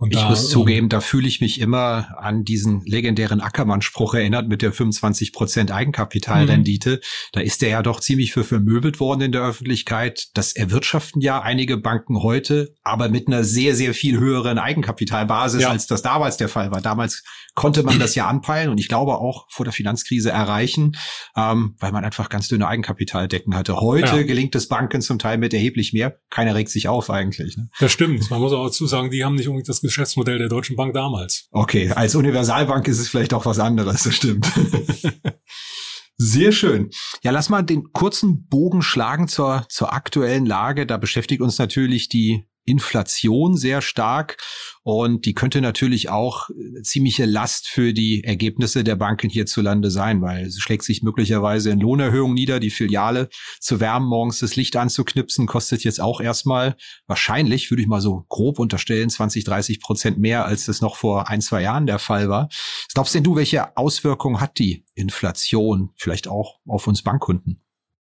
Und 0.02 0.16
ich 0.16 0.20
da, 0.20 0.30
muss 0.30 0.50
zugeben, 0.50 0.90
da 0.90 1.00
fühle 1.00 1.28
ich 1.28 1.42
mich 1.42 1.62
immer 1.62 2.18
an 2.18 2.44
diesen 2.44 2.84
legendären 2.86 3.40
Ackermann-Spruch 3.40 4.16
erinnert 4.16 4.48
mit 4.48 4.64
der 4.64 4.74
25 4.74 5.32
Prozent 5.32 5.72
Eigenkapitalrendite. 5.72 6.96
Mhm. 6.96 7.30
Da 7.34 7.42
ist 7.42 7.62
der 7.62 7.70
ja 7.70 7.84
doch 7.84 8.00
ziemlich 8.00 8.34
für 8.34 8.44
vermöbelt 8.44 9.00
worden 9.00 9.22
in 9.22 9.32
der 9.32 9.44
Öffentlichkeit. 9.44 10.30
Das 10.34 10.54
erwirtschaften 10.54 11.22
ja 11.22 11.44
einige 11.44 11.78
Banken 11.78 12.24
heute, 12.24 12.74
aber 12.82 13.10
mit 13.10 13.28
einer 13.28 13.44
sehr, 13.44 13.76
sehr 13.76 13.94
viel 13.94 14.18
höheren 14.18 14.58
Eigenkapitalbasis, 14.58 15.62
ja. 15.62 15.70
als 15.70 15.86
das 15.86 16.02
damals 16.02 16.38
der 16.38 16.50
Fall 16.50 16.72
war. 16.72 16.82
Damals 16.82 17.24
konnte 17.54 17.84
man 17.84 18.00
das 18.00 18.16
ja 18.16 18.28
anpeilen 18.28 18.70
und 18.72 18.80
ich 18.80 18.88
glaube 18.88 19.20
auch 19.20 19.46
vor 19.50 19.66
der 19.66 19.74
Finanzkrise 19.74 20.32
erreichen, 20.32 20.98
ähm, 21.36 21.76
weil 21.78 21.92
man 21.92 22.04
einfach 22.04 22.30
ganz 22.30 22.48
dünne 22.48 22.68
Eigenkapitaldecken 22.68 23.54
hatte. 23.54 23.76
Heute 23.80 24.18
ja. 24.18 24.24
gelingt 24.24 24.56
es 24.56 24.68
Banken 24.68 25.02
zum 25.02 25.20
Teil 25.20 25.38
mit 25.38 25.54
erheblich 25.54 25.94
mehr. 25.94 26.18
Keiner 26.32 26.56
regt 26.56 26.72
sich 26.72 26.88
auf 26.88 27.12
eigentlich. 27.12 27.58
Ne? 27.58 27.70
Das 27.80 27.92
stimmt. 27.92 28.32
Man 28.32 28.40
muss 28.40 28.54
auch 28.54 28.66
dazu 28.66 28.88
sagen, 28.88 29.12
die 29.12 29.24
haben 29.24 29.36
nicht 29.36 29.48
unbedingt 29.48 29.70
das 29.70 29.82
Geschäftsmodell 29.92 30.38
der 30.38 30.50
Deutschen 30.50 30.76
Bank 30.76 30.94
damals. 30.94 31.48
Okay, 31.52 31.92
als 31.92 32.16
Universalbank 32.16 32.88
ist 32.88 33.00
es 33.00 33.10
vielleicht 33.10 33.34
auch 33.34 33.46
was 33.46 33.60
anderes, 33.60 34.04
das 34.04 34.16
stimmt. 34.16 34.50
Sehr 36.18 36.52
schön. 36.52 36.92
Ja, 37.24 37.32
lass 37.32 37.50
mal 37.50 37.64
den 37.64 37.92
kurzen 37.94 38.48
Bogen 38.48 38.84
schlagen 38.84 39.28
zur, 39.28 39.66
zur 39.70 39.92
aktuellen 39.92 40.46
Lage. 40.46 40.86
Da 40.86 40.98
beschäftigt 40.98 41.42
uns 41.42 41.58
natürlich 41.58 42.10
die 42.10 42.46
Inflation 42.66 43.58
sehr 43.58 43.82
stark 43.82 44.38
und 44.84 45.26
die 45.26 45.34
könnte 45.34 45.62
natürlich 45.62 46.10
auch 46.10 46.50
ziemliche 46.84 47.26
Last 47.26 47.68
für 47.68 47.94
die 47.94 48.24
Ergebnisse 48.24 48.84
der 48.84 48.96
Banken 48.96 49.30
hierzulande 49.30 49.92
sein, 49.92 50.22
weil 50.22 50.48
es 50.48 50.60
schlägt 50.60 50.84
sich 50.84 51.04
möglicherweise 51.04 51.70
in 51.70 51.80
Lohnerhöhungen 51.80 52.34
nieder. 52.34 52.60
Die 52.60 52.72
Filiale 52.72 53.30
zu 53.60 53.80
wärmen, 53.80 54.08
morgens 54.08 54.40
das 54.40 54.56
Licht 54.56 54.76
anzuknipsen, 54.76 55.46
kostet 55.46 55.84
jetzt 55.84 56.02
auch 56.02 56.20
erstmal 56.20 56.76
wahrscheinlich, 57.08 57.70
würde 57.70 57.84
ich 57.84 57.88
mal 57.88 58.02
so 58.02 58.26
grob 58.30 58.58
unterstellen, 58.58 59.10
20, 59.10 59.44
30 59.44 59.80
Prozent 59.80 60.18
mehr, 60.18 60.46
als 60.46 60.66
das 60.66 60.82
noch 60.82 60.96
vor 60.96 61.30
ein, 61.30 61.42
zwei 61.42 61.62
Jahren 61.62 61.86
der 61.86 62.00
Fall 62.00 62.30
war. 62.30 62.48
Was 62.52 62.94
glaubst 62.94 63.14
denn 63.14 63.24
du, 63.24 63.36
welche 63.36 63.78
Auswirkungen 63.78 64.42
hat 64.42 64.58
die 64.58 64.86
Inflation 64.96 65.92
vielleicht 65.96 66.28
auch 66.28 66.60
auf 66.68 66.88
uns 66.88 67.04
Bankkunden? 67.04 67.62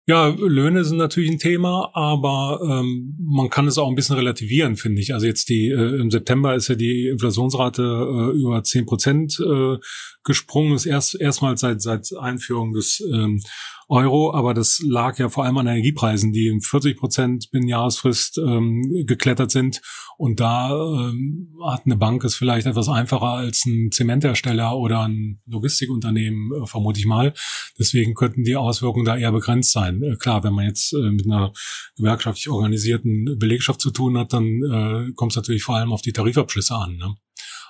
Ja, 0.09 0.29
Löhne 0.29 0.85
sind 0.85 0.99
natürlich 0.99 1.31
ein 1.33 1.41
Thema, 1.41 1.91
aber 1.93 2.61
ähm, 2.63 3.17
man 3.19 3.51
kann 3.51 3.67
es 3.67 3.77
auch 3.77 3.89
ein 3.89 3.97
bisschen 3.97 4.15
relativieren, 4.15 4.77
finde 4.77 5.03
ich. 5.03 5.13
Also 5.13 5.27
jetzt 5.27 5.49
die 5.49 5.69
äh, 5.69 6.01
im 6.01 6.13
September 6.13 6.55
ist 6.55 6.69
ja 6.69 6.77
die 6.77 7.09
Inflationsrate 7.09 7.83
äh, 7.83 8.39
über 8.39 8.63
zehn 8.63 8.87
Prozent 8.87 9.41
äh, 9.41 9.79
gesprungen, 10.27 10.75
ist 10.75 10.85
erst 10.85 11.19
erstmals 11.19 11.61
seit 11.61 11.81
seit 11.81 12.07
Einführung 12.19 12.73
des 12.73 13.03
ähm, 13.11 13.41
Euro, 13.89 14.35
aber 14.35 14.53
das 14.53 14.83
lag 14.85 15.17
ja 15.19 15.29
vor 15.29 15.45
allem 15.45 15.59
an 15.59 15.69
Energiepreisen, 15.69 16.33
die 16.33 16.51
um 16.51 16.61
40 16.61 16.97
Prozent 16.97 17.51
binnen 17.53 17.69
Jahresfrist 17.69 18.39
ähm, 18.39 18.83
geklettert 19.07 19.53
sind. 19.53 19.81
Und 20.19 20.41
da 20.41 20.71
ähm, 20.71 21.55
hat 21.65 21.83
eine 21.85 21.97
Bank 21.97 22.25
es 22.25 22.35
vielleicht 22.35 22.67
etwas 22.67 22.89
einfacher 22.89 23.29
als 23.29 23.65
ein 23.65 23.93
Zementhersteller 23.93 24.77
oder 24.77 25.03
ein 25.03 25.41
Logistikunternehmen, 25.47 26.51
äh, 26.63 26.67
vermute 26.67 26.99
ich 26.99 27.07
mal. 27.07 27.33
Deswegen 27.79 28.15
könnten 28.15 28.43
die 28.43 28.57
Auswirkungen 28.57 29.05
da 29.05 29.17
eher 29.17 29.31
begrenzt 29.31 29.71
sein. 29.71 30.03
Äh, 30.03 30.17
klar, 30.17 30.43
wenn 30.43 30.55
man 30.55 30.65
jetzt 30.65 30.93
äh, 30.93 31.11
mit 31.11 31.27
einer 31.27 31.53
gewerkschaftlich 31.97 32.49
organisierten 32.49 33.39
Belegschaft 33.39 33.81
zu 33.81 33.93
tun 33.93 34.19
hat, 34.19 34.33
dann 34.33 34.45
äh, 34.45 35.13
kommt 35.15 35.33
es 35.33 35.37
natürlich 35.37 35.63
vor 35.63 35.77
allem 35.77 35.93
auf 35.93 36.03
die 36.03 36.13
Tarifabschlüsse 36.13 36.75
an. 36.75 36.97
Ne? 36.97 37.15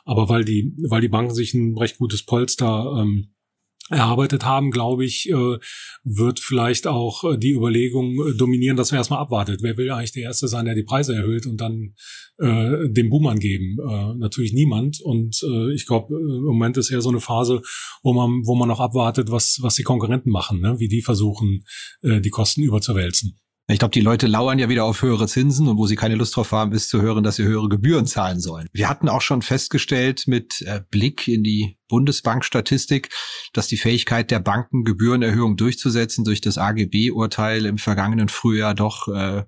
Aber 0.07 0.29
weil 0.29 0.45
die, 0.45 0.73
weil 0.89 1.03
die 1.03 1.09
Banken 1.09 1.35
sich 1.35 1.53
ein 1.53 1.77
recht 1.77 1.99
gutes 1.99 2.25
Polster 2.25 2.97
ähm, 2.99 3.35
erarbeitet 3.91 4.45
haben, 4.45 4.71
glaube 4.71 5.05
ich, 5.05 5.29
äh, 5.29 5.59
wird 6.03 6.41
vielleicht 6.41 6.87
auch 6.87 7.25
äh, 7.25 7.39
die 7.39 7.53
Überlegung 7.53 8.15
äh, 8.15 8.37
dominieren, 8.37 8.77
dass 8.77 8.91
man 8.91 8.99
erstmal 8.99 9.21
abwartet. 9.21 9.61
Wer 9.63 9.77
will 9.77 9.91
eigentlich 9.91 10.13
der 10.13 10.25
Erste 10.25 10.49
sein, 10.49 10.65
der 10.65 10.75
die 10.75 10.83
Preise 10.83 11.15
erhöht 11.15 11.47
und 11.47 11.61
dann 11.61 11.95
äh, 12.39 12.89
dem 12.89 13.11
Boom 13.11 13.27
angeben? 13.27 13.77
Äh, 13.81 14.15
natürlich 14.19 14.53
niemand. 14.53 15.01
Und 15.01 15.41
äh, 15.43 15.73
ich 15.73 15.87
glaube, 15.87 16.15
im 16.17 16.45
Moment 16.45 16.77
ist 16.77 16.91
eher 16.91 17.01
so 17.01 17.11
eine 17.11 17.21
Phase, 17.21 17.63
wo 18.03 18.13
man, 18.13 18.43
wo 18.45 18.57
man 18.57 18.69
noch 18.69 18.81
abwartet, 18.81 19.31
was, 19.31 19.59
was 19.61 19.77
die 19.77 19.85
Konkurrenten 19.85 20.31
machen, 20.31 20.61
ne? 20.61 20.77
wie 20.79 20.89
die 20.89 21.03
versuchen, 21.03 21.65
äh, 22.03 22.21
die 22.21 22.31
Kosten 22.31 22.63
überzuwälzen. 22.63 23.39
Ich 23.69 23.81
glaube, 23.81 23.93
die 23.93 24.01
Leute 24.01 24.29
lauern 24.29 24.61
ja 24.61 24.69
wieder 24.69 24.85
auf 24.85 25.03
höhere 25.03 25.27
Zinsen 25.27 25.67
und 25.67 25.77
wo 25.77 25.89
sie 25.89 25.97
keine 25.97 26.15
Lust 26.15 26.37
drauf 26.37 26.53
haben, 26.53 26.71
ist 26.71 26.89
zu 26.89 27.03
hören, 27.03 27.25
dass 27.25 27.35
sie 27.35 27.43
höhere 27.43 27.69
Gebühren 27.69 28.07
zahlen 28.07 28.39
sollen. 28.39 28.69
Wir 28.73 28.89
hatten 28.89 29.09
auch 29.09 29.23
schon 29.23 29.43
festgestellt 29.43 30.29
mit 30.29 30.63
äh, 30.63 30.83
Blick 30.89 31.27
in 31.27 31.43
die 31.43 31.77
Bundesbankstatistik, 31.89 33.11
dass 33.53 33.67
die 33.67 33.77
Fähigkeit 33.77 34.31
der 34.31 34.39
Banken, 34.39 34.85
Gebührenerhöhungen 34.85 35.57
durchzusetzen 35.57 36.25
durch 36.25 36.41
das 36.41 36.59
AGB-Urteil 36.59 37.67
im 37.67 37.79
vergangenen 37.79 38.29
Frühjahr 38.29 38.75
doch 38.75 39.09
äh, 39.09 39.43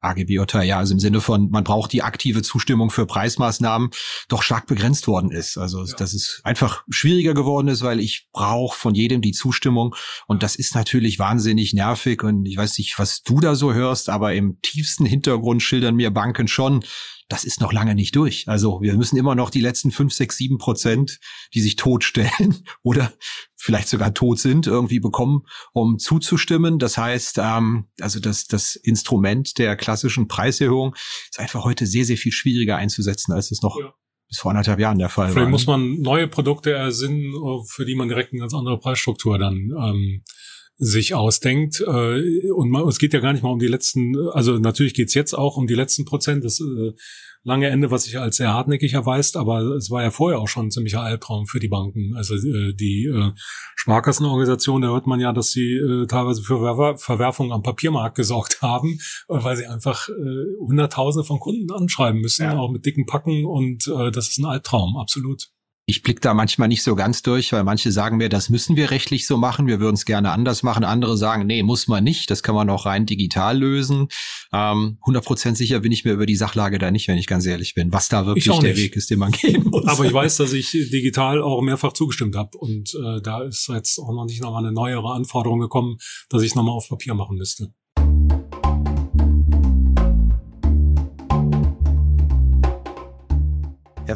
AGB-Urteil, 0.00 0.66
ja, 0.66 0.78
also 0.78 0.92
im 0.94 1.00
Sinne 1.00 1.20
von, 1.20 1.50
man 1.50 1.64
braucht 1.64 1.92
die 1.92 2.02
aktive 2.02 2.42
Zustimmung 2.42 2.90
für 2.90 3.06
Preismaßnahmen, 3.06 3.90
doch 4.28 4.42
stark 4.42 4.66
begrenzt 4.66 5.08
worden 5.08 5.30
ist. 5.30 5.56
Also, 5.56 5.84
ja. 5.84 5.94
dass 5.96 6.14
es 6.14 6.40
einfach 6.44 6.84
schwieriger 6.88 7.34
geworden 7.34 7.68
ist, 7.68 7.82
weil 7.82 8.00
ich 8.00 8.28
brauche 8.32 8.76
von 8.76 8.94
jedem 8.94 9.20
die 9.20 9.32
Zustimmung 9.32 9.94
und 10.26 10.42
das 10.42 10.56
ist 10.56 10.74
natürlich 10.74 11.18
wahnsinnig 11.18 11.72
nervig 11.72 12.22
und 12.22 12.46
ich 12.46 12.56
weiß 12.56 12.78
nicht, 12.78 12.98
was 12.98 13.22
du 13.22 13.40
da 13.40 13.54
so 13.54 13.72
hörst, 13.74 14.08
aber 14.08 14.34
im 14.34 14.60
tiefsten 14.62 15.06
Hintergrund 15.06 15.62
schildern 15.62 15.96
mir 15.96 16.10
Banken 16.10 16.48
schon, 16.48 16.84
das 17.28 17.44
ist 17.44 17.60
noch 17.60 17.72
lange 17.72 17.94
nicht 17.94 18.14
durch. 18.14 18.46
Also 18.46 18.80
wir 18.80 18.94
müssen 18.94 19.16
immer 19.16 19.34
noch 19.34 19.50
die 19.50 19.60
letzten 19.60 19.90
fünf, 19.90 20.12
sechs, 20.12 20.36
sieben 20.36 20.58
Prozent, 20.58 21.18
die 21.54 21.60
sich 21.60 21.76
totstellen 21.76 22.62
oder 22.82 23.12
vielleicht 23.56 23.88
sogar 23.88 24.14
tot 24.14 24.38
sind, 24.38 24.66
irgendwie 24.66 25.00
bekommen, 25.00 25.42
um 25.72 25.98
zuzustimmen. 25.98 26.78
Das 26.78 26.96
heißt, 26.96 27.38
ähm, 27.38 27.86
also 28.00 28.20
das, 28.20 28.46
das 28.46 28.76
Instrument 28.76 29.58
der 29.58 29.76
klassischen 29.76 30.28
Preiserhöhung 30.28 30.94
ist 31.30 31.40
einfach 31.40 31.64
heute 31.64 31.86
sehr, 31.86 32.04
sehr 32.04 32.16
viel 32.16 32.32
schwieriger 32.32 32.76
einzusetzen, 32.76 33.32
als 33.32 33.50
es 33.50 33.60
noch 33.60 33.76
ja. 33.80 33.92
bis 34.28 34.38
vor 34.38 34.52
anderthalb 34.52 34.78
Jahren 34.78 34.98
der 34.98 35.08
Fall 35.08 35.26
Vielleicht 35.26 35.36
war. 35.36 35.42
Vielleicht 35.42 35.50
muss 35.50 35.66
man 35.66 36.00
neue 36.00 36.28
Produkte 36.28 36.72
ersinnen, 36.72 37.32
für 37.66 37.84
die 37.84 37.96
man 37.96 38.08
direkt 38.08 38.32
eine 38.32 38.40
ganz 38.40 38.54
andere 38.54 38.78
Preisstruktur 38.78 39.38
dann 39.38 39.70
ähm, 39.76 40.22
sich 40.78 41.14
ausdenkt. 41.14 41.80
Äh, 41.80 42.50
und 42.50 42.70
man, 42.70 42.86
es 42.88 42.98
geht 42.98 43.12
ja 43.12 43.20
gar 43.20 43.32
nicht 43.32 43.42
mal 43.42 43.52
um 43.52 43.58
die 43.58 43.66
letzten, 43.66 44.14
also 44.30 44.58
natürlich 44.58 44.94
geht's 44.94 45.14
jetzt 45.14 45.34
auch 45.34 45.56
um 45.56 45.66
die 45.66 45.74
letzten 45.74 46.04
Prozent. 46.04 46.44
Das 46.44 46.60
äh, 46.60 46.92
lange 47.46 47.68
Ende, 47.68 47.92
was 47.92 48.04
sich 48.04 48.18
als 48.18 48.36
sehr 48.36 48.52
hartnäckig 48.52 48.94
erweist, 48.94 49.36
aber 49.36 49.60
es 49.76 49.88
war 49.88 50.02
ja 50.02 50.10
vorher 50.10 50.40
auch 50.40 50.48
schon 50.48 50.66
ein 50.66 50.70
ziemlicher 50.72 51.00
Albtraum 51.00 51.46
für 51.46 51.60
die 51.60 51.68
Banken. 51.68 52.14
Also 52.16 52.34
äh, 52.34 52.74
die 52.74 53.04
äh, 53.04 53.32
Sparkassenorganisation, 53.76 54.82
da 54.82 54.88
hört 54.88 55.06
man 55.06 55.20
ja, 55.20 55.32
dass 55.32 55.52
sie 55.52 55.74
äh, 55.74 56.06
teilweise 56.06 56.42
für 56.42 56.58
Ver 56.58 56.98
Verwerfungen 56.98 57.52
am 57.52 57.62
Papiermarkt 57.62 58.16
gesorgt 58.16 58.58
haben, 58.62 58.98
weil 59.28 59.56
sie 59.56 59.66
einfach 59.66 60.08
äh, 60.08 60.12
Hunderttausende 60.58 61.24
von 61.24 61.38
Kunden 61.38 61.70
anschreiben 61.72 62.20
müssen, 62.20 62.42
ja. 62.42 62.58
auch 62.58 62.70
mit 62.70 62.84
dicken 62.84 63.06
Packen 63.06 63.44
und 63.46 63.86
äh, 63.86 64.10
das 64.10 64.28
ist 64.28 64.38
ein 64.38 64.46
Albtraum, 64.46 64.96
absolut. 64.96 65.48
Ich 65.88 66.02
blick 66.02 66.20
da 66.20 66.34
manchmal 66.34 66.66
nicht 66.66 66.82
so 66.82 66.96
ganz 66.96 67.22
durch, 67.22 67.52
weil 67.52 67.62
manche 67.62 67.92
sagen 67.92 68.16
mir, 68.16 68.28
das 68.28 68.48
müssen 68.48 68.74
wir 68.74 68.90
rechtlich 68.90 69.24
so 69.24 69.36
machen, 69.36 69.68
wir 69.68 69.78
würden 69.78 69.94
es 69.94 70.04
gerne 70.04 70.32
anders 70.32 70.64
machen. 70.64 70.82
Andere 70.82 71.16
sagen, 71.16 71.46
nee, 71.46 71.62
muss 71.62 71.86
man 71.86 72.02
nicht, 72.02 72.28
das 72.28 72.42
kann 72.42 72.56
man 72.56 72.68
auch 72.70 72.86
rein 72.86 73.06
digital 73.06 73.56
lösen. 73.56 74.08
Ähm, 74.52 74.98
100% 75.06 75.54
sicher 75.54 75.78
bin 75.78 75.92
ich 75.92 76.04
mir 76.04 76.14
über 76.14 76.26
die 76.26 76.34
Sachlage 76.34 76.78
da 76.78 76.90
nicht, 76.90 77.06
wenn 77.06 77.18
ich 77.18 77.28
ganz 77.28 77.46
ehrlich 77.46 77.74
bin, 77.74 77.92
was 77.92 78.08
da 78.08 78.26
wirklich 78.26 78.46
der 78.46 78.76
Weg 78.76 78.96
ist, 78.96 79.10
den 79.10 79.20
man 79.20 79.30
gehen 79.30 79.62
muss. 79.62 79.86
Aber 79.86 80.04
ich 80.04 80.12
weiß, 80.12 80.38
dass 80.38 80.52
ich 80.52 80.72
digital 80.72 81.40
auch 81.40 81.62
mehrfach 81.62 81.92
zugestimmt 81.92 82.34
habe 82.34 82.58
und 82.58 82.92
äh, 82.94 83.22
da 83.22 83.44
ist 83.44 83.68
jetzt 83.72 84.00
auch 84.00 84.12
noch 84.12 84.24
nicht 84.24 84.42
nochmal 84.42 84.64
eine 84.64 84.72
neuere 84.72 85.12
Anforderung 85.12 85.60
gekommen, 85.60 85.98
dass 86.30 86.42
ich 86.42 86.48
es 86.48 86.54
nochmal 86.56 86.74
auf 86.74 86.88
Papier 86.88 87.14
machen 87.14 87.36
müsste. 87.36 87.72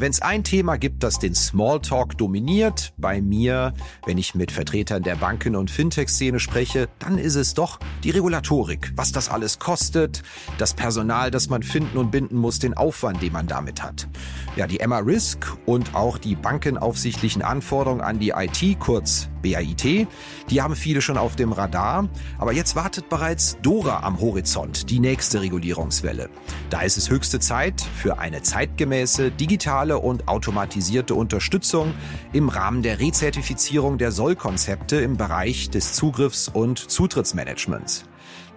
Wenn 0.01 0.13
es 0.13 0.23
ein 0.23 0.45
Thema 0.45 0.79
gibt, 0.79 1.03
das 1.03 1.19
den 1.19 1.35
Smalltalk 1.35 2.17
dominiert, 2.17 2.95
bei 2.97 3.21
mir, 3.21 3.75
wenn 4.07 4.17
ich 4.17 4.35
mit 4.35 4.51
Vertretern 4.51 5.03
der 5.03 5.17
Banken- 5.17 5.55
und 5.55 5.71
Fintech-Szene 5.71 6.41
spreche, 6.41 6.89
dann 7.01 7.19
ist 7.19 7.35
es 7.35 7.53
doch 7.53 7.79
die 8.03 8.09
Regulatorik. 8.09 8.95
Was 8.97 9.13
das 9.13 9.29
alles 9.29 9.59
kostet, 9.59 10.23
das 10.57 10.73
Personal, 10.73 11.31
das 11.31 11.51
man 11.51 11.63
finden 11.63 11.99
und 11.99 12.11
binden 12.11 12.39
muss, 12.39 12.59
den 12.59 12.73
Aufwand, 12.73 13.21
den 13.21 13.35
man 13.35 13.47
damit 13.47 13.83
hat. 13.83 14.09
Ja, 14.57 14.67
die 14.67 14.81
Emma 14.81 15.01
Risk 15.01 15.55
und 15.67 15.95
auch 15.95 16.17
die 16.17 16.35
bankenaufsichtlichen 16.35 17.43
Anforderungen 17.43 18.01
an 18.01 18.19
die 18.19 18.31
IT, 18.31 18.81
kurz 18.81 19.29
BAIT, 19.43 20.07
die 20.51 20.63
haben 20.63 20.77
viele 20.77 21.01
schon 21.01 21.19
auf 21.19 21.37
dem 21.37 21.53
Radar. 21.53 22.09
Aber 22.39 22.53
jetzt 22.53 22.77
wartet 22.77 23.09
bereits 23.09 23.59
Dora 23.63 24.03
am 24.03 24.21
Horizont, 24.21 24.91
die 24.91 25.01
nächste 25.01 25.41
Regulierungswelle. 25.43 26.31
Da 26.71 26.83
ist 26.83 26.97
es 26.97 27.11
höchste 27.11 27.41
Zeit 27.41 27.81
für 27.81 28.19
eine 28.19 28.43
zeitgemäße, 28.43 29.31
digitale 29.31 29.90
und 29.99 30.29
automatisierte 30.29 31.15
Unterstützung 31.15 31.95
im 32.33 32.49
Rahmen 32.49 32.83
der 32.83 33.01
Rezertifizierung 33.01 33.99
der 33.99 34.13
Sollkonzepte 34.13 34.97
im 34.97 35.17
Bereich 35.17 35.71
des 35.71 35.95
Zugriffs- 35.95 36.49
und 36.49 36.79
Zutrittsmanagements. 36.79 38.05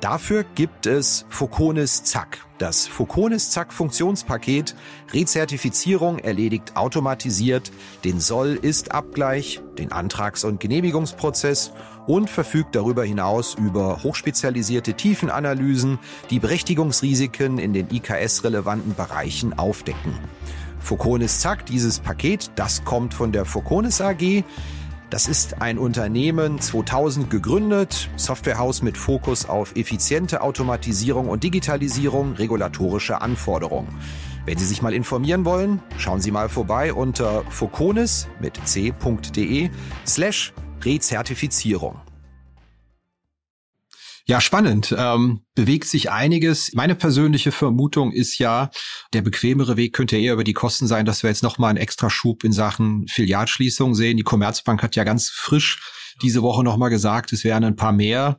Dafür 0.03 0.43
gibt 0.43 0.85
es 0.85 1.25
Foconis 1.29 2.03
Zack. 2.03 2.45
Das 2.57 2.87
Foconis 2.87 3.51
Zack 3.51 3.71
Funktionspaket 3.71 4.75
Rezertifizierung 5.13 6.19
erledigt 6.19 6.75
automatisiert 6.75 7.71
den 8.03 8.19
Soll-Ist-Abgleich, 8.19 9.61
den 9.77 9.93
Antrags- 9.93 10.43
und 10.43 10.59
Genehmigungsprozess 10.59 11.71
und 12.05 12.29
verfügt 12.29 12.75
darüber 12.75 13.05
hinaus 13.05 13.55
über 13.55 14.03
hochspezialisierte 14.03 14.93
Tiefenanalysen, 14.93 15.99
die 16.29 16.39
Berechtigungsrisiken 16.39 17.57
in 17.57 17.71
den 17.71 17.87
IKS-relevanten 17.89 18.95
Bereichen 18.95 19.57
aufdecken. 19.57 20.19
Foconis 20.83 21.39
Zack, 21.39 21.65
dieses 21.65 22.01
Paket, 22.01 22.51
das 22.55 22.83
kommt 22.83 23.13
von 23.13 23.31
der 23.31 23.45
Foconis 23.45 24.01
AG. 24.01 24.43
Das 25.09 25.27
ist 25.27 25.61
ein 25.61 25.77
Unternehmen 25.77 26.59
2000 26.59 27.29
gegründet, 27.29 28.09
Softwarehaus 28.17 28.81
mit 28.81 28.97
Fokus 28.97 29.47
auf 29.47 29.77
effiziente 29.77 30.41
Automatisierung 30.41 31.29
und 31.29 31.43
Digitalisierung 31.43 32.33
regulatorischer 32.33 33.21
Anforderungen. 33.21 33.87
Wenn 34.45 34.57
Sie 34.57 34.65
sich 34.65 34.81
mal 34.81 34.93
informieren 34.93 35.45
wollen, 35.45 35.81
schauen 35.97 36.19
Sie 36.19 36.31
mal 36.31 36.49
vorbei 36.49 36.93
unter 36.93 37.43
foconis 37.49 38.27
mit 38.41 38.59
c.de 38.65 39.69
slash 40.05 40.53
Rezertifizierung. 40.83 42.01
Ja, 44.25 44.39
spannend. 44.39 44.95
Ähm, 44.97 45.41
bewegt 45.53 45.85
sich 45.85 46.09
einiges. 46.09 46.71
Meine 46.73 46.95
persönliche 46.95 47.51
Vermutung 47.51 48.13
ist 48.13 48.37
ja, 48.37 48.69
der 49.11 49.21
bequemere 49.21 49.75
Weg 49.75 49.93
könnte 49.93 50.15
eher 50.15 50.33
über 50.33 50.45
die 50.45 50.53
Kosten 50.53 50.87
sein, 50.87 51.05
dass 51.05 51.23
wir 51.23 51.29
jetzt 51.29 51.43
nochmal 51.43 51.71
einen 51.71 51.77
extra 51.77 52.09
Schub 52.09 52.45
in 52.45 52.53
Sachen 52.53 53.05
Filialschließung 53.09 53.95
sehen. 53.95 54.15
Die 54.15 54.23
Commerzbank 54.23 54.81
hat 54.81 54.95
ja 54.95 55.03
ganz 55.03 55.29
frisch 55.29 55.81
diese 56.21 56.41
Woche 56.41 56.63
nochmal 56.63 56.89
gesagt, 56.89 57.33
es 57.33 57.43
wären 57.43 57.65
ein 57.65 57.75
paar 57.75 57.91
mehr. 57.91 58.37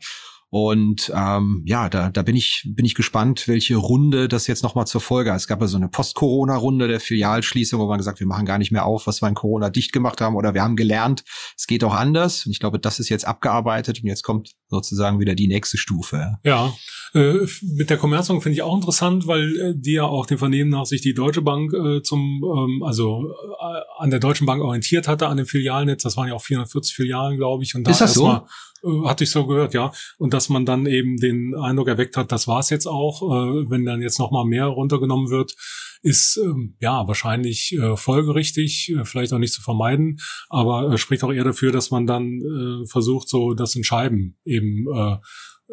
Und 0.57 1.13
ähm, 1.13 1.65
ja, 1.67 1.89
da, 1.89 2.11
da 2.11 2.23
bin 2.23 2.37
ich 2.37 2.63
bin 2.77 2.85
ich 2.85 2.95
gespannt, 2.95 3.49
welche 3.49 3.75
Runde 3.75 4.29
das 4.29 4.47
jetzt 4.47 4.63
nochmal 4.63 4.87
zur 4.87 5.01
Folge 5.01 5.33
hat. 5.33 5.39
Es 5.39 5.49
gab 5.49 5.61
ja 5.61 5.67
so 5.67 5.77
eine 5.77 5.89
Post-Corona-Runde 5.89 6.87
der 6.87 7.01
Filialschließung, 7.01 7.81
wo 7.81 7.89
man 7.89 7.99
gesagt, 7.99 8.21
wir 8.21 8.29
machen 8.29 8.47
gar 8.47 8.59
nicht 8.59 8.71
mehr 8.71 8.87
auf, 8.87 9.09
was 9.09 9.21
wir 9.21 9.29
in 9.29 9.35
Corona 9.35 9.69
dicht 9.69 9.93
gemacht 9.93 10.21
haben, 10.21 10.37
oder 10.37 10.55
wir 10.55 10.63
haben 10.63 10.77
gelernt, 10.77 11.25
es 11.59 11.67
geht 11.67 11.83
auch 11.83 11.93
anders. 11.93 12.47
Und 12.47 12.53
ich 12.53 12.61
glaube, 12.61 12.79
das 12.79 13.01
ist 13.01 13.09
jetzt 13.09 13.27
abgearbeitet 13.27 13.99
und 14.01 14.07
jetzt 14.07 14.23
kommt 14.23 14.53
sozusagen 14.75 15.21
wieder 15.21 15.35
die 15.35 15.49
nächste 15.49 15.79
Stufe. 15.79 16.39
Ja, 16.45 16.75
äh, 17.15 17.47
mit 17.63 17.91
der 17.91 17.97
Commerzbank 17.97 18.43
finde 18.43 18.55
ich 18.55 18.63
auch 18.63 18.75
interessant, 18.75 19.27
weil 19.27 19.57
äh, 19.57 19.73
die 19.77 19.93
ja 19.93 20.05
auch 20.05 20.27
den 20.27 20.39
Vernehmen 20.39 20.71
nach 20.71 20.85
sich 20.85 21.01
die 21.01 21.15
Deutsche 21.15 21.43
Bank 21.43 21.73
äh, 21.73 22.03
zum, 22.03 22.43
ähm, 22.45 22.83
also 22.83 23.31
äh, 23.61 23.81
an 23.99 24.11
der 24.11 24.21
Deutschen 24.21 24.47
Bank 24.47 24.63
orientiert 24.63 25.07
hatte, 25.07 25.29
an 25.29 25.37
dem 25.37 25.47
Filialnetz. 25.47 26.03
Das 26.03 26.17
waren 26.17 26.29
ja 26.29 26.35
auch 26.35 26.43
440 26.43 26.95
Filialen, 26.95 27.37
glaube 27.37 27.63
ich. 27.63 27.75
Und 27.75 27.87
da 27.87 27.93
Ist 27.93 28.01
das 28.01 28.15
so? 28.15 28.47
Äh, 28.83 29.07
hatte 29.07 29.25
ich 29.25 29.31
so 29.31 29.47
gehört, 29.47 29.75
ja. 29.75 29.93
Und 30.19 30.35
dass 30.35 30.49
man 30.49 30.67
dann 30.67 30.87
eben 30.87 31.17
den 31.17 31.55
Eindruck 31.55 31.89
erweckt 31.89 32.17
hat, 32.17 32.33
das 32.33 32.49
war's 32.49 32.71
jetzt 32.71 32.87
auch. 32.87 33.23
Äh, 33.23 33.71
wenn 33.71 33.85
dann 33.85 34.03
jetzt 34.03 34.19
noch 34.19 34.31
mal 34.31 34.45
mehr 34.45 34.67
runtergenommen 34.67 35.31
wird, 35.31 35.55
ist 36.05 36.37
ähm, 36.37 36.77
ja 36.81 37.09
wahrscheinlich 37.09 37.73
äh, 37.73 37.97
folgerichtig, 37.97 38.95
äh, 38.95 39.05
vielleicht 39.05 39.33
auch 39.33 39.39
nicht 39.39 39.55
zu 39.55 39.63
vermeiden, 39.63 40.21
aber 40.51 40.93
äh, 40.93 40.99
spricht 40.99 41.25
auch 41.25 41.33
eher 41.33 41.45
dafür, 41.45 41.73
dass 41.73 41.91
man 41.91 42.07
dann 42.07 42.41
äh, 42.43 42.87
versucht, 42.87 43.29
so 43.29 43.55
das 43.55 43.75
in 43.75 43.85
Scheiben 43.85 44.39
eben 44.45 44.87
äh, 44.95 45.17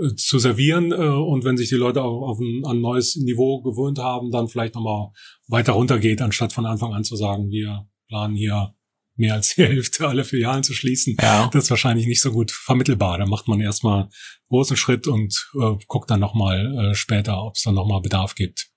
äh, 0.02 0.16
zu 0.16 0.40
servieren 0.40 0.94
äh, 0.94 0.96
und 0.96 1.44
wenn 1.44 1.58
sich 1.58 1.68
die 1.68 1.76
Leute 1.76 2.02
auf, 2.02 2.24
auf 2.24 2.40
ein, 2.40 2.64
ein 2.66 2.80
neues 2.80 3.18
Niveau 3.18 3.62
gewöhnt 3.62 4.00
haben, 4.00 4.32
dann 4.32 4.48
vielleicht 4.48 4.76
nochmal 4.76 5.10
weiter 5.48 5.74
runtergeht, 5.74 6.22
anstatt 6.22 6.54
von 6.54 6.66
Anfang 6.66 6.94
an 6.94 7.04
zu 7.04 7.18
sagen, 7.18 7.50
wir 7.50 7.90
planen 8.08 8.36
hier 8.36 8.74
mehr 9.18 9.34
als 9.34 9.56
die 9.56 9.64
Hälfte 9.64 10.08
aller 10.08 10.24
Filialen 10.24 10.64
zu 10.64 10.74
schließen. 10.74 11.18
Ja. 11.22 11.50
Das 11.52 11.66
ist 11.66 11.70
wahrscheinlich 11.70 12.08
nicht 12.08 12.22
so 12.22 12.32
gut 12.32 12.52
vermittelbar. 12.52 13.18
Da 13.18 13.26
macht 13.26 13.50
man 13.50 13.60
erstmal 13.60 14.10
großen 14.48 14.78
Schritt 14.78 15.08
und 15.08 15.52
äh, 15.62 15.76
guckt 15.88 16.10
dann 16.10 16.22
nochmal 16.22 16.92
äh, 16.92 16.96
später, 16.96 17.44
ob 17.44 17.56
es 17.56 17.64
dann 17.64 17.76
nochmal 17.76 18.02
Bedarf 18.02 18.36
gibt. 18.36 18.71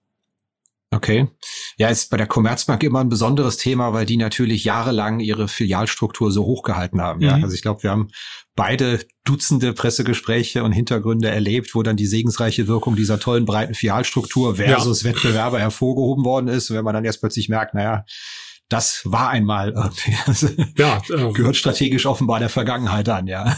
Okay. 0.94 1.28
Ja, 1.76 1.88
ist 1.88 2.10
bei 2.10 2.16
der 2.16 2.26
Commerzbank 2.26 2.82
immer 2.82 3.00
ein 3.00 3.08
besonderes 3.08 3.56
Thema, 3.56 3.92
weil 3.92 4.06
die 4.06 4.16
natürlich 4.16 4.64
jahrelang 4.64 5.20
ihre 5.20 5.48
Filialstruktur 5.48 6.30
so 6.30 6.44
hochgehalten 6.44 7.00
haben. 7.00 7.20
Mhm. 7.20 7.26
Ja, 7.26 7.34
also 7.34 7.54
ich 7.54 7.62
glaube, 7.62 7.82
wir 7.82 7.90
haben 7.90 8.08
beide 8.54 9.00
Dutzende 9.24 9.72
Pressegespräche 9.72 10.62
und 10.62 10.72
Hintergründe 10.72 11.30
erlebt, 11.30 11.74
wo 11.74 11.82
dann 11.82 11.96
die 11.96 12.06
segensreiche 12.06 12.68
Wirkung 12.68 12.94
dieser 12.94 13.18
tollen 13.18 13.46
breiten 13.46 13.74
Filialstruktur 13.74 14.56
versus 14.56 15.02
ja. 15.02 15.10
Wettbewerber 15.10 15.58
hervorgehoben 15.58 16.24
worden 16.24 16.48
ist. 16.48 16.70
Und 16.70 16.76
wenn 16.76 16.84
man 16.84 16.94
dann 16.94 17.04
erst 17.04 17.20
plötzlich 17.20 17.48
merkt, 17.48 17.74
naja, 17.74 18.04
das 18.68 19.02
war 19.04 19.30
einmal 19.30 19.72
irgendwie. 19.72 20.14
Also 20.26 20.48
ja, 20.76 21.02
äh, 21.10 21.32
gehört 21.32 21.56
strategisch 21.56 22.06
offenbar 22.06 22.38
der 22.38 22.48
Vergangenheit 22.48 23.08
an, 23.08 23.26
ja. 23.26 23.56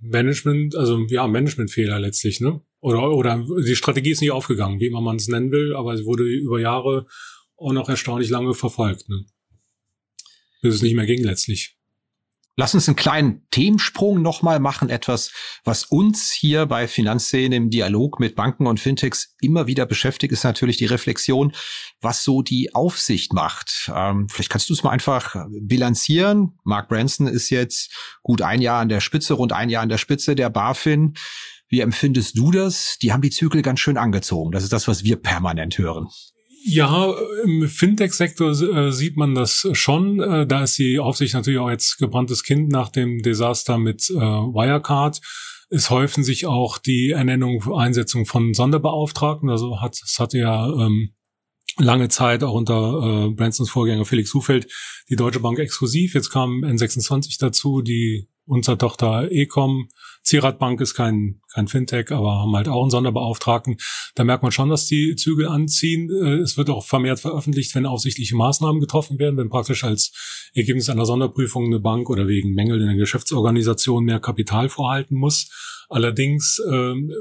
Management, 0.00 0.76
also 0.76 1.04
ja, 1.08 1.26
Managementfehler 1.26 1.98
letztlich, 1.98 2.40
ne? 2.40 2.60
Oder, 2.84 3.12
oder 3.12 3.42
die 3.64 3.76
Strategie 3.76 4.10
ist 4.10 4.20
nicht 4.20 4.30
aufgegangen, 4.30 4.78
wie 4.78 4.88
immer 4.88 5.00
man 5.00 5.16
es 5.16 5.26
nennen 5.26 5.50
will, 5.50 5.74
aber 5.74 5.96
sie 5.96 6.04
wurde 6.04 6.24
über 6.24 6.60
Jahre 6.60 7.06
auch 7.56 7.72
noch 7.72 7.88
erstaunlich 7.88 8.28
lange 8.28 8.52
verfolgt, 8.52 9.08
ne? 9.08 9.24
Bis 10.60 10.74
es 10.74 10.82
nicht 10.82 10.94
mehr 10.94 11.06
ging 11.06 11.24
letztlich. 11.24 11.78
Lass 12.56 12.74
uns 12.74 12.86
einen 12.86 12.96
kleinen 12.96 13.46
Themensprung 13.50 14.20
nochmal 14.20 14.60
machen. 14.60 14.90
Etwas, 14.90 15.32
was 15.64 15.84
uns 15.84 16.30
hier 16.30 16.66
bei 16.66 16.86
Finanzszene 16.86 17.56
im 17.56 17.70
Dialog 17.70 18.20
mit 18.20 18.36
Banken 18.36 18.66
und 18.66 18.78
Fintechs 18.78 19.34
immer 19.40 19.66
wieder 19.66 19.86
beschäftigt, 19.86 20.34
ist 20.34 20.44
natürlich 20.44 20.76
die 20.76 20.84
Reflexion, 20.84 21.52
was 22.02 22.22
so 22.22 22.42
die 22.42 22.74
Aufsicht 22.74 23.32
macht. 23.32 23.90
Ähm, 23.94 24.28
vielleicht 24.28 24.50
kannst 24.50 24.68
du 24.68 24.74
es 24.74 24.82
mal 24.82 24.90
einfach 24.90 25.46
bilanzieren. 25.58 26.58
Mark 26.64 26.90
Branson 26.90 27.28
ist 27.28 27.48
jetzt 27.48 28.18
gut 28.22 28.42
ein 28.42 28.60
Jahr 28.60 28.82
an 28.82 28.90
der 28.90 29.00
Spitze, 29.00 29.32
rund 29.32 29.54
ein 29.54 29.70
Jahr 29.70 29.82
an 29.82 29.88
der 29.88 29.98
Spitze 29.98 30.34
der 30.34 30.50
BaFin. 30.50 31.14
Wie 31.68 31.80
empfindest 31.80 32.36
du 32.38 32.50
das? 32.50 32.98
Die 33.02 33.12
haben 33.12 33.22
die 33.22 33.30
Zügel 33.30 33.62
ganz 33.62 33.80
schön 33.80 33.96
angezogen. 33.96 34.52
Das 34.52 34.62
ist 34.62 34.72
das, 34.72 34.86
was 34.88 35.04
wir 35.04 35.16
permanent 35.16 35.78
hören. 35.78 36.08
Ja, 36.66 37.12
im 37.44 37.68
Fintech-Sektor 37.68 38.50
äh, 38.52 38.90
sieht 38.90 39.18
man 39.18 39.34
das 39.34 39.68
schon. 39.72 40.20
Äh, 40.20 40.46
da 40.46 40.62
ist 40.62 40.78
die 40.78 40.98
Aufsicht 40.98 41.34
natürlich 41.34 41.60
auch 41.60 41.68
jetzt 41.68 41.98
gebranntes 41.98 42.42
Kind 42.42 42.70
nach 42.70 42.88
dem 42.88 43.20
Desaster 43.22 43.76
mit 43.76 44.08
äh, 44.08 44.14
Wirecard. 44.14 45.20
Es 45.68 45.90
häufen 45.90 46.24
sich 46.24 46.46
auch 46.46 46.78
die 46.78 47.10
Ernennung, 47.10 47.70
Einsetzung 47.74 48.24
von 48.24 48.54
Sonderbeauftragten. 48.54 49.50
Also 49.50 49.82
hat, 49.82 49.98
es 50.02 50.18
hatte 50.18 50.38
ja 50.38 50.66
ähm, 50.66 51.10
lange 51.76 52.08
Zeit 52.08 52.42
auch 52.42 52.54
unter 52.54 53.26
äh, 53.26 53.30
Bransons 53.34 53.68
Vorgänger 53.68 54.06
Felix 54.06 54.32
Hufeld 54.32 54.66
die 55.10 55.16
Deutsche 55.16 55.40
Bank 55.40 55.58
exklusiv. 55.58 56.14
Jetzt 56.14 56.30
kam 56.30 56.64
N26 56.64 57.36
dazu, 57.40 57.82
die 57.82 58.28
unsere 58.46 58.78
Tochter 58.78 59.30
Ecom. 59.30 59.88
Zieradbank 60.22 60.80
ist 60.80 60.94
kein, 60.94 61.40
kein 61.52 61.68
Fintech, 61.68 62.10
aber 62.10 62.38
haben 62.40 62.56
halt 62.56 62.68
auch 62.68 62.82
einen 62.82 62.90
Sonderbeauftragten. 62.90 63.76
Da 64.14 64.24
merkt 64.24 64.42
man 64.42 64.52
schon, 64.52 64.70
dass 64.70 64.86
die 64.86 65.16
Zügel 65.16 65.48
anziehen. 65.48 66.10
Äh, 66.10 66.40
es 66.40 66.56
wird 66.56 66.70
auch 66.70 66.84
vermehrt 66.84 67.20
veröffentlicht, 67.20 67.74
wenn 67.74 67.86
aufsichtliche 67.86 68.36
Maßnahmen 68.36 68.80
getroffen 68.80 69.18
werden, 69.18 69.36
wenn 69.36 69.50
praktisch 69.50 69.84
als 69.84 70.50
Ergebnis 70.54 70.88
einer 70.88 71.06
Sonderprüfung 71.06 71.66
eine 71.66 71.80
Bank 71.80 72.08
oder 72.08 72.26
wegen 72.26 72.54
Mängel 72.54 72.80
in 72.80 72.86
der 72.86 72.96
Geschäftsorganisation 72.96 74.04
mehr 74.04 74.20
Kapital 74.20 74.68
vorhalten 74.68 75.16
muss. 75.16 75.50
Allerdings 75.88 76.60
ähm, 76.70 77.12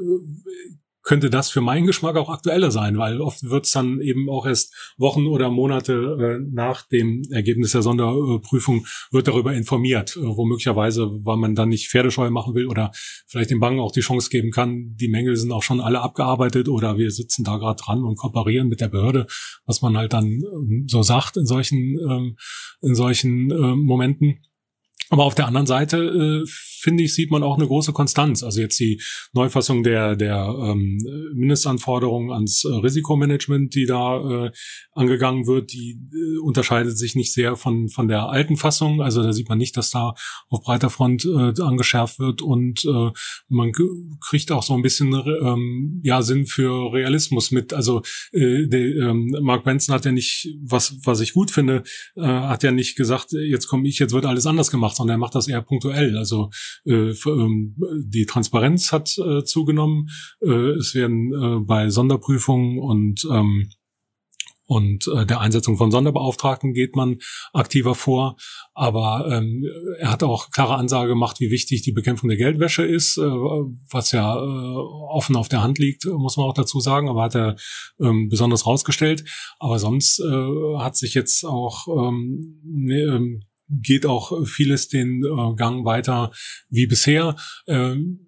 könnte 1.03 1.29
das 1.29 1.49
für 1.49 1.61
meinen 1.61 1.85
Geschmack 1.85 2.15
auch 2.15 2.29
aktueller 2.29 2.71
sein, 2.71 2.97
weil 2.97 3.21
oft 3.21 3.43
wird 3.43 3.65
es 3.65 3.71
dann 3.71 3.99
eben 4.01 4.29
auch 4.29 4.45
erst 4.45 4.73
Wochen 4.97 5.27
oder 5.27 5.49
Monate 5.49 6.39
äh, 6.39 6.49
nach 6.51 6.87
dem 6.87 7.23
Ergebnis 7.29 7.73
der 7.73 7.81
Sonderprüfung 7.81 8.85
wird 9.11 9.27
darüber 9.27 9.53
informiert, 9.53 10.15
äh, 10.15 10.21
wo 10.21 10.45
möglicherweise, 10.45 11.09
weil 11.25 11.37
man 11.37 11.55
dann 11.55 11.69
nicht 11.69 11.89
Pferdescheu 11.89 12.29
machen 12.29 12.55
will 12.55 12.67
oder 12.67 12.91
vielleicht 13.27 13.51
den 13.51 13.59
Banken 13.59 13.81
auch 13.81 13.91
die 13.91 14.01
Chance 14.01 14.29
geben 14.29 14.51
kann, 14.51 14.95
die 14.95 15.09
Mängel 15.09 15.35
sind 15.35 15.51
auch 15.51 15.63
schon 15.63 15.81
alle 15.81 16.01
abgearbeitet 16.01 16.69
oder 16.69 16.97
wir 16.97 17.11
sitzen 17.11 17.43
da 17.43 17.57
gerade 17.57 17.81
dran 17.83 18.03
und 18.03 18.17
kooperieren 18.17 18.69
mit 18.69 18.79
der 18.79 18.87
Behörde, 18.87 19.27
was 19.65 19.81
man 19.81 19.97
halt 19.97 20.13
dann 20.13 20.25
ähm, 20.25 20.85
so 20.87 21.03
sagt 21.03 21.37
in 21.37 21.45
solchen 21.45 21.97
ähm, 21.99 22.37
in 22.81 22.95
solchen 22.95 23.51
äh, 23.51 23.75
Momenten. 23.75 24.39
Aber 25.13 25.25
auf 25.25 25.35
der 25.35 25.45
anderen 25.45 25.67
Seite 25.67 25.97
äh, 26.43 26.49
finde 26.83 27.03
ich, 27.03 27.13
sieht 27.13 27.29
man 27.29 27.43
auch 27.43 27.55
eine 27.55 27.67
große 27.67 27.93
Konstanz. 27.93 28.41
Also 28.41 28.61
jetzt 28.61 28.79
die 28.79 28.99
Neufassung 29.31 29.83
der, 29.83 30.15
der 30.15 30.53
ähm, 30.59 30.97
Mindestanforderungen 31.35 32.31
ans 32.31 32.65
äh, 32.65 32.73
Risikomanagement, 32.73 33.75
die 33.75 33.85
da 33.85 34.45
äh, 34.47 34.51
angegangen 34.93 35.45
wird, 35.45 35.71
die 35.71 35.99
äh, 36.13 36.39
unterscheidet 36.39 36.97
sich 36.97 37.13
nicht 37.13 37.31
sehr 37.31 37.55
von, 37.55 37.89
von 37.89 38.07
der 38.07 38.27
alten 38.29 38.57
Fassung. 38.57 39.03
Also 39.03 39.21
da 39.21 39.33
sieht 39.33 39.49
man 39.49 39.59
nicht, 39.59 39.77
dass 39.77 39.91
da 39.91 40.15
auf 40.49 40.61
breiter 40.61 40.89
Front 40.89 41.25
äh, 41.25 41.61
angeschärft 41.61 42.17
wird 42.17 42.41
und 42.41 42.83
äh, 42.83 43.11
man 43.49 43.71
kriegt 44.19 44.51
auch 44.51 44.63
so 44.63 44.73
ein 44.73 44.81
bisschen 44.81 45.13
ähm, 45.13 46.01
ja 46.03 46.23
Sinn 46.23 46.47
für 46.47 46.91
Realismus 46.91 47.51
mit. 47.51 47.71
Also 47.71 48.01
äh, 48.31 48.65
der, 48.65 48.81
ähm, 48.81 49.37
Mark 49.41 49.63
Benson 49.63 49.93
hat 49.93 50.05
ja 50.05 50.11
nicht, 50.11 50.49
was, 50.59 50.97
was 51.03 51.21
ich 51.21 51.33
gut 51.33 51.51
finde, 51.51 51.83
äh, 52.15 52.23
hat 52.23 52.63
ja 52.63 52.71
nicht 52.71 52.95
gesagt, 52.95 53.31
jetzt 53.31 53.67
komme 53.67 53.87
ich, 53.87 53.99
jetzt 53.99 54.13
wird 54.13 54.25
alles 54.25 54.47
anders 54.47 54.71
gemacht, 54.71 54.99
sondern 55.03 55.17
er 55.17 55.19
macht 55.19 55.35
das 55.35 55.49
eher 55.49 55.61
punktuell. 55.61 56.17
Also 56.17 56.49
äh, 56.85 57.11
ähm, 57.11 57.75
die 58.05 58.25
Transparenz 58.25 58.91
hat 58.93 59.17
äh, 59.17 59.43
zugenommen. 59.43 60.09
Äh, 60.41 60.77
es 60.79 60.95
werden 60.95 61.33
äh, 61.33 61.59
bei 61.59 61.89
Sonderprüfungen 61.89 62.79
und 62.79 63.27
ähm, 63.29 63.69
und 64.65 65.09
äh, 65.13 65.25
der 65.25 65.41
Einsetzung 65.41 65.75
von 65.75 65.91
Sonderbeauftragten 65.91 66.73
geht 66.73 66.95
man 66.95 67.17
aktiver 67.51 67.95
vor. 67.95 68.37
Aber 68.73 69.27
ähm, 69.29 69.65
er 69.99 70.09
hat 70.09 70.23
auch 70.23 70.51
klare 70.51 70.75
Ansage 70.75 71.09
gemacht, 71.09 71.41
wie 71.41 71.51
wichtig 71.51 71.81
die 71.81 71.91
Bekämpfung 71.91 72.29
der 72.29 72.37
Geldwäsche 72.37 72.85
ist, 72.85 73.17
äh, 73.17 73.21
was 73.21 74.13
ja 74.13 74.37
äh, 74.37 74.75
offen 75.09 75.35
auf 75.35 75.49
der 75.49 75.61
Hand 75.61 75.79
liegt, 75.79 76.05
muss 76.05 76.37
man 76.37 76.45
auch 76.45 76.53
dazu 76.53 76.79
sagen. 76.79 77.09
Aber 77.09 77.23
hat 77.23 77.35
er 77.35 77.57
ähm, 77.99 78.29
besonders 78.29 78.65
rausgestellt. 78.65 79.25
Aber 79.59 79.79
sonst 79.79 80.21
äh, 80.21 80.77
hat 80.77 80.95
sich 80.95 81.13
jetzt 81.13 81.43
auch 81.43 81.87
ähm, 81.89 82.61
ne, 82.63 83.01
ähm, 83.01 83.43
geht 83.81 84.05
auch 84.05 84.45
vieles 84.45 84.87
den 84.87 85.23
äh, 85.23 85.55
Gang 85.55 85.85
weiter 85.85 86.31
wie 86.69 86.87
bisher. 86.87 87.35
Ähm, 87.67 88.19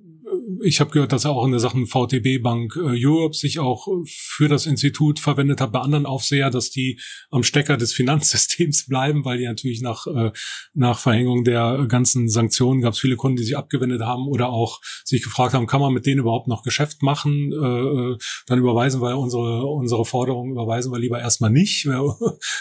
ich 0.63 0.79
habe 0.79 0.91
gehört, 0.91 1.12
dass 1.12 1.25
er 1.25 1.31
auch 1.31 1.45
in 1.45 1.51
der 1.51 1.60
Sachen 1.60 1.88
VTB 1.88 2.41
Bank 2.41 2.75
äh, 2.75 3.05
Europe 3.05 3.36
sich 3.36 3.60
auch 3.60 3.88
für 4.05 4.47
das 4.47 4.65
Institut 4.65 5.19
verwendet 5.19 5.62
hat 5.62 5.71
bei 5.71 5.79
anderen 5.79 6.05
Aufseher, 6.05 6.49
dass 6.49 6.69
die 6.69 6.99
am 7.29 7.43
Stecker 7.43 7.77
des 7.77 7.93
Finanzsystems 7.95 8.88
bleiben, 8.88 9.25
weil 9.25 9.38
die 9.38 9.45
natürlich 9.45 9.81
nach, 9.81 10.08
äh, 10.08 10.31
nach 10.73 10.99
Verhängung 10.99 11.43
der 11.43 11.86
ganzen 11.88 12.29
Sanktionen 12.29 12.81
gab 12.81 12.93
es 12.93 12.99
viele 12.99 13.15
Kunden, 13.15 13.38
die 13.38 13.43
sich 13.43 13.58
abgewendet 13.58 14.01
haben 14.01 14.27
oder 14.27 14.49
auch 14.49 14.81
sich 15.03 15.23
gefragt 15.23 15.53
haben, 15.53 15.67
kann 15.67 15.81
man 15.81 15.93
mit 15.93 16.05
denen 16.05 16.19
überhaupt 16.19 16.47
noch 16.47 16.63
Geschäft 16.63 17.01
machen? 17.01 17.51
Äh, 17.51 18.13
äh 18.13 18.17
dann 18.47 18.60
überweisen 18.60 19.01
wir 19.01 19.17
unsere, 19.17 19.65
unsere 19.65 20.05
Forderungen, 20.05 20.51
überweisen 20.51 20.91
wir 20.91 20.99
lieber 20.99 21.19
erstmal 21.19 21.51
nicht. 21.51 21.88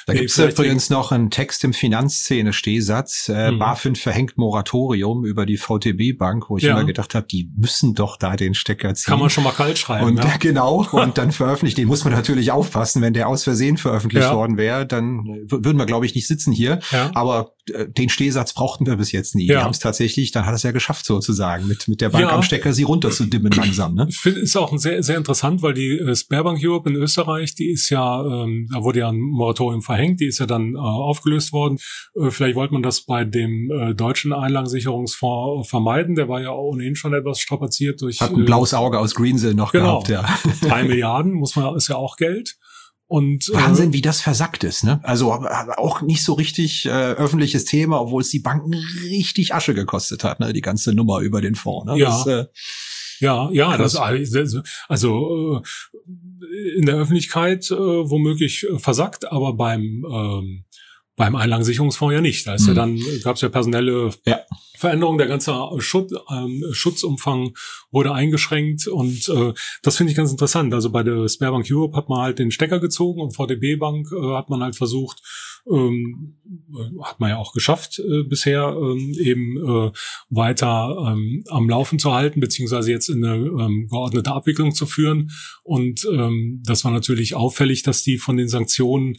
Da 0.07 0.13
gibt 0.13 0.31
es 0.31 0.39
übrigens 0.39 0.91
noch 0.91 1.13
einen 1.13 1.31
Text 1.31 1.65
im 1.65 1.73
Finanzszene-Stehsatz, 1.73 3.29
äh, 3.29 3.53
mhm. 3.53 3.59
BaFin 3.59 3.95
verhängt 3.95 4.37
Moratorium 4.37 5.25
über 5.25 5.47
die 5.47 5.57
VTB 5.57 6.17
Bank, 6.19 6.51
wo 6.51 6.59
ich 6.59 6.65
ja. 6.65 6.73
immer 6.73 6.85
gedacht 6.85 7.15
habe, 7.15 7.27
die 7.27 7.51
müssen 7.57 7.74
doch 7.83 8.17
da 8.17 8.37
den 8.37 8.55
Stecker 8.55 8.95
ziehen. 8.95 9.11
Kann 9.11 9.19
man 9.19 9.31
schon 9.31 9.45
mal 9.45 9.53
kalt 9.53 9.79
schreiben. 9.79 10.07
Und 10.07 10.19
ja. 10.19 10.37
genau, 10.39 10.87
und 10.93 11.19
dann 11.19 11.33
veröffentlicht, 11.33 11.79
den 11.79 11.89
muss 11.89 12.05
man 12.05 12.13
natürlich 12.13 12.53
aufpassen, 12.53 13.03
wenn 13.03 13.13
der 13.13 13.29
aus 13.29 13.45
Versehen 13.45 13.77
veröffentlicht 13.77 14.27
ja. 14.27 14.35
worden 14.35 14.57
wäre, 14.57 14.87
dann 14.87 15.25
würden 15.49 15.79
wir, 15.79 15.87
glaube 15.87 16.07
ich, 16.07 16.15
nicht 16.15 16.27
sitzen 16.27 16.53
hier. 16.53 16.81
Ja. 16.91 17.11
Aber 17.15 17.53
den 17.67 18.09
Stehsatz 18.09 18.53
brauchten 18.53 18.87
wir 18.87 18.97
bis 18.97 19.13
jetzt 19.13 19.35
nie. 19.35 19.47
Ja. 19.47 19.55
Die 19.55 19.65
haben 19.65 19.71
es 19.71 19.79
tatsächlich, 19.79 20.33
dann 20.33 20.45
hat 20.45 20.55
es 20.55 20.63
ja 20.63 20.73
geschafft 20.73 21.07
sozusagen, 21.07 21.67
mit, 21.67 21.89
mit 21.89 22.01
der 22.01 22.11
Bank 22.11 22.25
ja. 22.25 22.35
am 22.35 22.43
Stecker 22.43 22.73
sie 22.73 22.83
runterzudimmen 22.83 23.53
langsam. 23.57 23.95
Ne? 23.95 24.07
Ich 24.09 24.19
finde, 24.19 24.41
ist 24.41 24.57
auch 24.57 24.77
sehr, 24.77 25.03
sehr 25.03 25.17
interessant, 25.17 25.63
weil 25.63 25.75
die 25.75 25.99
äh, 25.99 26.15
Sperrbank 26.15 26.59
Europe 26.63 26.89
in 26.91 26.97
Österreich, 26.97 27.55
die 27.55 27.71
ist 27.71 27.89
ja, 27.89 28.23
ähm, 28.23 28.69
da 28.73 28.83
wurde 28.83 29.01
ja 29.01 29.09
ein 29.09 29.19
Moratorium 29.19 29.83
verhängt, 29.83 30.21
die 30.21 30.27
ist 30.27 30.39
ja 30.39 30.47
dann 30.47 30.75
äh, 30.75 30.79
aufgelöst 30.79 31.53
worden. 31.53 31.79
Äh, 32.15 32.31
vielleicht 32.31 32.57
wollte 32.57 32.75
man 32.75 32.83
das 32.83 33.03
bei 33.03 33.25
dem 33.25 33.71
äh, 33.71 33.95
deutschen 33.95 34.33
Einlagensicherungsfonds 34.33 35.69
vermeiden, 35.69 36.15
der 36.17 36.29
war 36.29 36.43
ja 36.43 36.51
ohnehin 36.51 36.97
schon 36.97 37.15
etwas 37.15 37.41
strapaziert 37.41 38.03
durch. 38.03 38.21
Hat 38.21 38.33
ein 38.33 38.43
äh, 38.43 38.45
blaues 38.45 38.75
Auge 38.75 38.99
aus 38.99 39.15
Greensell 39.15 39.55
noch 39.55 39.73
genau, 39.73 40.03
gehabt, 40.03 40.09
ja. 40.09 40.39
Drei 40.61 40.85
Milliarden, 40.85 41.33
muss 41.33 41.57
man, 41.57 41.75
ist 41.77 41.89
ja 41.89 41.97
auch 41.97 42.17
Geld. 42.17 42.57
Und, 43.15 43.49
äh, 43.49 43.55
Wahnsinn, 43.55 43.93
wie 43.93 44.03
das 44.03 44.21
versackt 44.21 44.65
ist, 44.65 44.83
ne? 44.83 44.99
Also 45.05 45.31
auch 45.31 46.03
nicht 46.03 46.25
so 46.25 46.33
richtig 46.33 46.85
äh, 46.87 46.91
öffentliches 46.91 47.65
Thema, 47.65 48.01
obwohl 48.01 48.23
es 48.23 48.29
die 48.31 48.41
Banken 48.41 48.75
richtig 49.05 49.55
Asche 49.55 49.73
gekostet 49.73 50.25
hat, 50.25 50.41
ne? 50.41 50.53
Die 50.53 50.63
ganze 50.63 50.93
Nummer 50.95 51.21
über 51.21 51.41
den 51.41 51.55
Fonds. 51.55 51.93
Ne? 51.93 51.97
Ja. 51.97 52.09
Das, 52.09 52.27
äh, 52.27 52.47
ja, 53.21 53.51
ja, 53.53 53.77
das, 53.79 53.95
also 54.89 55.63
äh, 55.63 56.77
in 56.77 56.87
der 56.87 56.97
Öffentlichkeit 56.97 57.71
äh, 57.71 57.77
womöglich 57.77 58.67
versackt, 58.79 59.31
aber 59.31 59.53
beim 59.53 60.05
ähm, 60.11 60.65
beim 61.17 61.37
Einlagensicherungsfonds 61.37 62.15
ja 62.15 62.21
nicht. 62.21 62.47
Da 62.47 62.55
ist 62.55 62.63
mhm. 62.63 62.69
ja 62.69 62.75
dann 62.75 63.01
gab 63.23 63.37
es 63.37 63.43
ja 63.43 63.49
personelle 63.49 64.11
ja. 64.27 64.41
Veränderungen. 64.77 65.19
Der 65.19 65.29
ganze 65.29 65.55
Schutz, 65.79 66.13
äh, 66.13 66.73
Schutzumfang 66.73 67.55
wurde 67.91 68.13
eingeschränkt 68.13 68.87
und 68.87 69.29
äh, 69.29 69.53
das 69.83 69.97
finde 69.97 70.11
ich 70.11 70.17
ganz 70.17 70.31
interessant. 70.31 70.75
Also 70.75 70.91
bei 70.91 71.03
der 71.03 71.29
Sperrbank 71.29 71.67
Europe 71.71 71.97
hat 71.97 72.09
man 72.09 72.21
halt 72.21 72.39
den 72.39 72.51
Stecker 72.51 72.81
gezogen 72.81 73.21
und 73.21 73.35
VDB 73.37 73.77
Bank 73.77 74.09
äh, 74.13 74.35
hat 74.35 74.51
man 74.51 74.63
halt 74.63 74.77
versucht, 74.77 75.23
ähm, 75.71 76.37
hat 77.03 77.21
man 77.21 77.31
ja 77.31 77.37
auch 77.39 77.53
geschafft 77.53 77.99
äh, 78.01 78.25
bisher, 78.25 78.77
ähm, 78.77 79.15
eben 79.19 79.57
äh, 79.57 79.93
weiter 80.29 81.13
ähm, 81.13 81.45
am 81.49 81.69
Laufen 81.69 81.99
zu 81.99 82.13
halten, 82.13 82.41
beziehungsweise 82.41 82.91
jetzt 82.91 83.09
in 83.09 83.25
eine 83.25 83.37
ähm, 83.37 83.89
geordnete 83.89 84.33
Abwicklung 84.33 84.75
zu 84.75 84.87
führen. 84.87 85.31
Und 85.63 86.05
ähm, 86.11 86.63
das 86.67 86.85
war 86.85 86.91
natürlich 86.91 87.35
auffällig, 87.35 87.83
dass 87.83 88.03
die 88.03 88.19
von 88.19 88.37
den 88.37 88.49
Sanktionen 88.49 89.17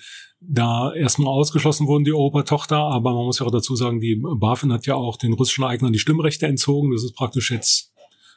da 0.47 0.93
erstmal 0.93 1.29
ausgeschlossen 1.29 1.87
wurden, 1.87 2.03
die 2.03 2.13
Obertochter, 2.13 2.77
aber 2.77 3.13
man 3.13 3.25
muss 3.25 3.39
ja 3.39 3.45
auch 3.45 3.51
dazu 3.51 3.75
sagen, 3.75 3.99
die 3.99 4.15
BaFin 4.15 4.71
hat 4.71 4.85
ja 4.85 4.95
auch 4.95 5.17
den 5.17 5.33
russischen 5.33 5.63
Eignern 5.63 5.93
die 5.93 5.99
Stimmrechte 5.99 6.45
entzogen. 6.45 6.91
Das 6.91 7.03
ist 7.03 7.15
praktisch 7.15 7.51
jetzt, 7.51 7.93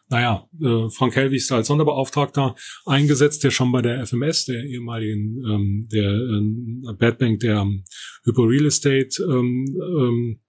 naja, 0.08 0.48
äh, 0.60 0.88
Frank 0.90 1.16
Helwig 1.16 1.38
ist 1.38 1.52
als 1.52 1.68
Sonderbeauftragter 1.68 2.54
eingesetzt, 2.86 3.44
der 3.44 3.50
schon 3.50 3.72
bei 3.72 3.82
der 3.82 4.06
FMS, 4.06 4.46
der 4.46 4.64
ehemaligen, 4.64 5.44
ähm, 5.46 5.88
der 5.92 6.10
äh, 6.10 6.94
Bad 6.94 7.18
Bank, 7.18 7.40
der 7.40 7.60
ähm, 7.60 7.84
Hypo 8.24 8.42
Real 8.42 8.66
Estate, 8.66 9.22
ähm, 9.22 9.76
ähm, 9.80 10.40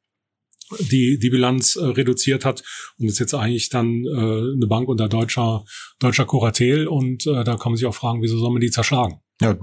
die 0.79 1.17
die 1.17 1.29
Bilanz 1.29 1.75
äh, 1.75 1.85
reduziert 1.85 2.45
hat 2.45 2.63
und 2.99 3.07
ist 3.07 3.19
jetzt 3.19 3.33
eigentlich 3.33 3.69
dann 3.69 4.05
äh, 4.05 4.53
eine 4.53 4.67
Bank 4.67 4.87
unter 4.87 5.09
deutscher 5.09 5.65
deutscher 5.99 6.25
Kuratel 6.25 6.87
und 6.87 7.25
äh, 7.25 7.43
da 7.43 7.55
kann 7.55 7.71
man 7.71 7.77
sich 7.77 7.87
auch 7.87 7.95
fragen, 7.95 8.21
wieso 8.21 8.37
soll 8.37 8.51
man 8.51 8.61
die 8.61 8.69
zerschlagen? 8.69 9.19
Ja, 9.41 9.57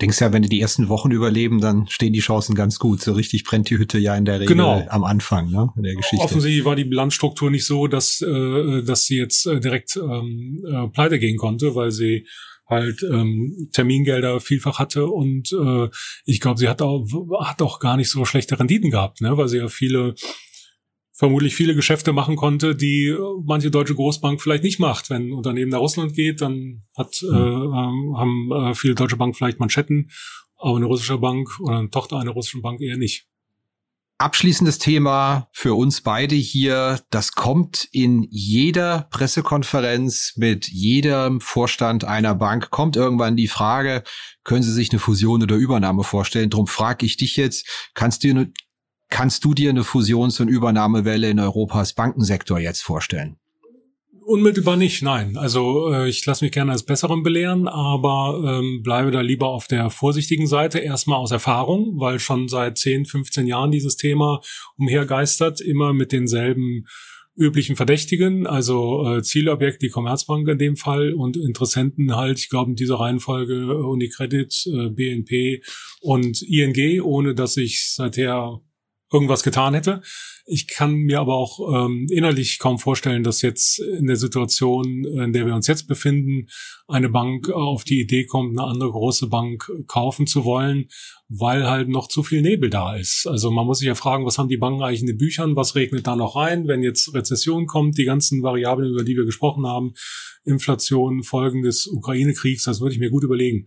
denkst 0.00 0.20
ja, 0.20 0.32
wenn 0.32 0.42
die 0.42 0.48
die 0.48 0.60
ersten 0.60 0.88
Wochen 0.88 1.10
überleben, 1.10 1.60
dann 1.60 1.86
stehen 1.88 2.12
die 2.12 2.20
Chancen 2.20 2.54
ganz 2.54 2.78
gut. 2.78 3.00
So 3.00 3.12
richtig 3.12 3.44
brennt 3.44 3.70
die 3.70 3.78
Hütte 3.78 3.98
ja 3.98 4.16
in 4.16 4.24
der 4.24 4.40
Regel 4.40 4.54
genau. 4.54 4.86
am 4.88 5.04
Anfang 5.04 5.50
ne, 5.50 5.70
in 5.76 5.82
der 5.82 5.94
Geschichte. 5.94 6.24
Offensichtlich 6.24 6.64
war 6.64 6.76
die 6.76 6.84
Bilanzstruktur 6.84 7.50
nicht 7.50 7.66
so, 7.66 7.86
dass, 7.86 8.20
äh, 8.20 8.82
dass 8.82 9.04
sie 9.04 9.16
jetzt 9.16 9.46
äh, 9.46 9.60
direkt 9.60 9.96
ähm, 9.96 10.62
äh, 10.66 10.88
pleite 10.88 11.18
gehen 11.18 11.36
konnte, 11.36 11.74
weil 11.74 11.90
sie 11.90 12.26
halt 12.68 13.02
ähm, 13.02 13.68
Termingelder 13.72 14.40
vielfach 14.40 14.78
hatte 14.78 15.06
und 15.06 15.52
äh, 15.52 15.88
ich 16.24 16.40
glaube, 16.40 16.58
sie 16.58 16.68
hat 16.68 16.80
auch, 16.82 17.04
hat 17.40 17.60
auch 17.62 17.80
gar 17.80 17.96
nicht 17.96 18.10
so 18.10 18.24
schlechte 18.24 18.58
Renditen 18.58 18.90
gehabt, 18.90 19.20
ne, 19.20 19.36
weil 19.36 19.48
sie 19.48 19.58
ja 19.58 19.68
viele 19.68 20.14
vermutlich 21.20 21.54
viele 21.54 21.74
Geschäfte 21.74 22.14
machen 22.14 22.34
konnte, 22.34 22.74
die 22.74 23.14
manche 23.44 23.70
deutsche 23.70 23.94
Großbank 23.94 24.40
vielleicht 24.40 24.64
nicht 24.64 24.80
macht. 24.80 25.10
Wenn 25.10 25.28
ein 25.28 25.32
Unternehmen 25.34 25.70
nach 25.70 25.80
Russland 25.80 26.14
geht, 26.14 26.40
dann 26.40 26.84
hat, 26.96 27.22
äh, 27.22 27.26
ähm, 27.36 28.16
haben 28.16 28.50
äh, 28.50 28.74
viele 28.74 28.94
deutsche 28.94 29.18
Banken 29.18 29.34
vielleicht 29.34 29.60
Manschetten, 29.60 30.10
aber 30.56 30.78
eine 30.78 30.86
russische 30.86 31.18
Bank 31.18 31.60
oder 31.60 31.76
eine 31.76 31.90
Tochter 31.90 32.18
einer 32.18 32.30
russischen 32.30 32.62
Bank 32.62 32.80
eher 32.80 32.96
nicht. 32.96 33.26
Abschließendes 34.16 34.78
Thema 34.78 35.48
für 35.52 35.74
uns 35.74 36.00
beide 36.00 36.34
hier. 36.36 37.00
Das 37.10 37.32
kommt 37.32 37.86
in 37.92 38.26
jeder 38.30 39.06
Pressekonferenz 39.10 40.34
mit 40.36 40.68
jedem 40.68 41.42
Vorstand 41.42 42.04
einer 42.04 42.34
Bank, 42.34 42.70
kommt 42.70 42.96
irgendwann 42.96 43.36
die 43.36 43.48
Frage, 43.48 44.04
können 44.42 44.62
Sie 44.62 44.72
sich 44.72 44.90
eine 44.90 45.00
Fusion 45.00 45.42
oder 45.42 45.56
Übernahme 45.56 46.02
vorstellen? 46.02 46.48
Drum 46.48 46.66
frage 46.66 47.04
ich 47.04 47.18
dich 47.18 47.36
jetzt, 47.36 47.90
kannst 47.92 48.24
du 48.24 48.52
Kannst 49.10 49.44
du 49.44 49.54
dir 49.54 49.70
eine 49.70 49.84
Fusions- 49.84 50.40
und 50.40 50.48
Übernahmewelle 50.48 51.28
in 51.28 51.40
Europas 51.40 51.92
Bankensektor 51.92 52.58
jetzt 52.58 52.82
vorstellen? 52.82 53.36
Unmittelbar 54.24 54.76
nicht, 54.76 55.02
nein. 55.02 55.36
Also 55.36 55.92
äh, 55.92 56.08
ich 56.08 56.24
lasse 56.24 56.44
mich 56.44 56.52
gerne 56.52 56.70
als 56.70 56.84
Besseren 56.84 57.24
belehren, 57.24 57.66
aber 57.66 58.40
ähm, 58.46 58.80
bleibe 58.82 59.10
da 59.10 59.20
lieber 59.22 59.48
auf 59.48 59.66
der 59.66 59.90
vorsichtigen 59.90 60.46
Seite. 60.46 60.78
Erstmal 60.78 61.18
aus 61.18 61.32
Erfahrung, 61.32 61.98
weil 61.98 62.20
schon 62.20 62.46
seit 62.46 62.78
10, 62.78 63.06
15 63.06 63.48
Jahren 63.48 63.72
dieses 63.72 63.96
Thema 63.96 64.40
umhergeistert, 64.76 65.60
immer 65.60 65.92
mit 65.92 66.12
denselben 66.12 66.86
üblichen 67.36 67.74
Verdächtigen, 67.74 68.46
also 68.46 69.16
äh, 69.16 69.22
Zielobjekt 69.22 69.82
die 69.82 69.88
Commerzbank 69.88 70.46
in 70.46 70.58
dem 70.58 70.76
Fall 70.76 71.14
und 71.14 71.36
Interessenten 71.36 72.14
halt, 72.14 72.38
ich 72.38 72.50
glaube 72.50 72.70
in 72.70 72.76
dieser 72.76 73.00
Reihenfolge 73.00 73.54
äh, 73.54 73.84
Unicredit, 73.84 74.66
äh, 74.66 74.90
BNP 74.90 75.62
und 76.00 76.42
ING, 76.42 77.02
ohne 77.02 77.34
dass 77.34 77.56
ich 77.56 77.92
seither 77.94 78.60
irgendwas 79.12 79.42
getan 79.42 79.74
hätte. 79.74 80.02
Ich 80.46 80.66
kann 80.66 80.94
mir 80.94 81.20
aber 81.20 81.34
auch 81.34 81.86
ähm, 81.86 82.06
innerlich 82.10 82.58
kaum 82.58 82.78
vorstellen, 82.78 83.22
dass 83.22 83.42
jetzt 83.42 83.78
in 83.78 84.06
der 84.06 84.16
Situation, 84.16 85.04
in 85.04 85.32
der 85.32 85.46
wir 85.46 85.54
uns 85.54 85.66
jetzt 85.66 85.86
befinden, 85.86 86.48
eine 86.88 87.08
Bank 87.08 87.50
auf 87.50 87.84
die 87.84 88.00
Idee 88.00 88.26
kommt, 88.26 88.58
eine 88.58 88.66
andere 88.66 88.90
große 88.90 89.28
Bank 89.28 89.70
kaufen 89.86 90.26
zu 90.26 90.44
wollen, 90.44 90.88
weil 91.28 91.68
halt 91.68 91.88
noch 91.88 92.08
zu 92.08 92.22
viel 92.22 92.42
Nebel 92.42 92.70
da 92.70 92.96
ist. 92.96 93.26
Also 93.28 93.50
man 93.50 93.66
muss 93.66 93.78
sich 93.78 93.86
ja 93.86 93.94
fragen, 93.94 94.26
was 94.26 94.38
haben 94.38 94.48
die 94.48 94.56
Banken 94.56 94.82
eigentlich 94.82 95.02
in 95.02 95.06
den 95.06 95.18
Büchern, 95.18 95.54
was 95.56 95.76
regnet 95.76 96.06
da 96.06 96.16
noch 96.16 96.34
rein, 96.36 96.66
wenn 96.66 96.82
jetzt 96.82 97.14
Rezession 97.14 97.66
kommt, 97.66 97.98
die 97.98 98.04
ganzen 98.04 98.42
Variablen, 98.42 98.92
über 98.92 99.04
die 99.04 99.16
wir 99.16 99.24
gesprochen 99.24 99.66
haben, 99.66 99.92
Inflation, 100.44 101.22
Folgen 101.22 101.62
des 101.62 101.86
Ukraine-Kriegs, 101.86 102.64
das 102.64 102.80
würde 102.80 102.94
ich 102.94 103.00
mir 103.00 103.10
gut 103.10 103.24
überlegen. 103.24 103.66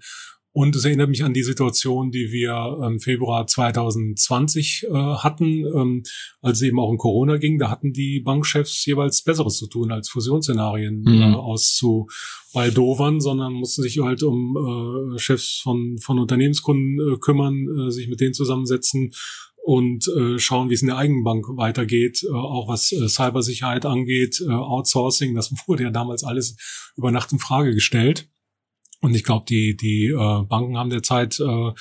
Und 0.56 0.76
es 0.76 0.86
erinnert 0.86 1.10
mich 1.10 1.24
an 1.24 1.34
die 1.34 1.42
Situation, 1.42 2.12
die 2.12 2.32
wir 2.32 2.80
im 2.86 3.00
Februar 3.00 3.48
2020 3.48 4.84
äh, 4.84 4.94
hatten, 4.94 5.66
ähm, 5.66 6.04
als 6.42 6.60
es 6.60 6.68
eben 6.68 6.80
auch 6.80 6.90
um 6.90 7.00
Corona 7.00 7.38
ging. 7.38 7.58
Da 7.58 7.72
hatten 7.72 7.92
die 7.92 8.20
Bankchefs 8.20 8.86
jeweils 8.86 9.24
Besseres 9.24 9.58
zu 9.58 9.66
tun, 9.68 9.92
als 9.92 10.10
Fusionsszenarien 10.10 11.02
mhm. 11.02 11.22
äh, 11.22 11.34
auszubaldowern, 11.34 13.20
sondern 13.20 13.54
mussten 13.54 13.82
sich 13.82 13.98
halt 13.98 14.22
um 14.22 15.16
äh, 15.16 15.18
Chefs 15.18 15.60
von, 15.64 15.98
von 15.98 16.20
Unternehmenskunden 16.20 17.00
äh, 17.00 17.18
kümmern, 17.18 17.88
äh, 17.88 17.92
sich 17.92 18.08
mit 18.08 18.22
denen 18.22 18.36
zusammensetzen 18.36 19.12
und 19.64 20.08
äh, 20.10 20.38
schauen, 20.40 20.70
wie 20.70 20.74
es 20.74 20.82
in 20.82 20.90
der 20.90 20.98
eigenen 20.98 21.24
Bank 21.24 21.46
weitergeht, 21.56 22.24
äh, 22.24 22.32
auch 22.32 22.68
was 22.68 22.92
äh, 22.92 23.08
Cybersicherheit 23.08 23.86
angeht, 23.86 24.44
äh, 24.46 24.52
Outsourcing, 24.52 25.34
das 25.34 25.52
wurde 25.68 25.84
ja 25.84 25.90
damals 25.90 26.24
alles 26.24 26.58
über 26.96 27.12
Nacht 27.12 27.32
in 27.32 27.40
Frage 27.40 27.74
gestellt. 27.74 28.30
Und 29.04 29.14
ich 29.16 29.26
glaube, 29.26 29.44
die, 29.50 29.76
die 29.76 30.06
äh, 30.06 30.44
Banken 30.46 30.78
haben 30.78 30.90
derzeit 30.90 31.38
äh, 31.42 31.72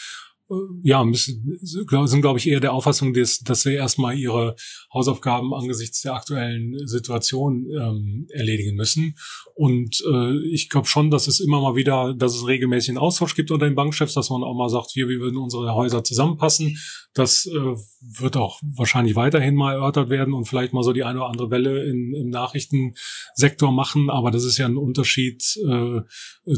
ja, 0.82 1.04
müssen, 1.04 1.58
sind, 1.62 2.22
glaube 2.22 2.38
ich, 2.38 2.48
eher 2.48 2.60
der 2.60 2.72
Auffassung, 2.72 3.14
dass, 3.14 3.40
dass 3.40 3.62
sie 3.62 3.74
erstmal 3.74 4.16
ihre 4.18 4.56
Hausaufgaben 4.92 5.54
angesichts 5.54 6.02
der 6.02 6.14
aktuellen 6.14 6.86
Situation 6.86 7.66
ähm, 7.70 8.26
erledigen 8.30 8.76
müssen. 8.76 9.14
Und 9.54 10.02
äh, 10.10 10.38
ich 10.46 10.68
glaube 10.68 10.86
schon, 10.86 11.10
dass 11.10 11.26
es 11.26 11.40
immer 11.40 11.60
mal 11.60 11.76
wieder, 11.76 12.14
dass 12.14 12.34
es 12.34 12.46
regelmäßig 12.46 12.90
einen 12.90 12.98
Austausch 12.98 13.34
gibt 13.34 13.50
unter 13.50 13.66
den 13.66 13.74
Bankchefs, 13.74 14.14
dass 14.14 14.30
man 14.30 14.42
auch 14.42 14.54
mal 14.54 14.68
sagt, 14.68 14.94
wir, 14.94 15.08
wir 15.08 15.20
würden 15.20 15.38
unsere 15.38 15.74
Häuser 15.74 16.04
zusammenpassen. 16.04 16.78
Das 17.14 17.46
äh, 17.46 17.76
wird 18.18 18.36
auch 18.36 18.60
wahrscheinlich 18.62 19.16
weiterhin 19.16 19.54
mal 19.54 19.74
erörtert 19.74 20.10
werden 20.10 20.34
und 20.34 20.46
vielleicht 20.46 20.72
mal 20.72 20.82
so 20.82 20.92
die 20.92 21.04
eine 21.04 21.18
oder 21.18 21.28
andere 21.28 21.50
Welle 21.50 21.84
in, 21.84 22.14
im 22.14 22.30
Nachrichtensektor 22.30 23.70
machen. 23.70 24.10
Aber 24.10 24.30
das 24.30 24.44
ist 24.44 24.58
ja 24.58 24.66
ein 24.66 24.76
Unterschied 24.76 25.42
äh, 25.66 26.00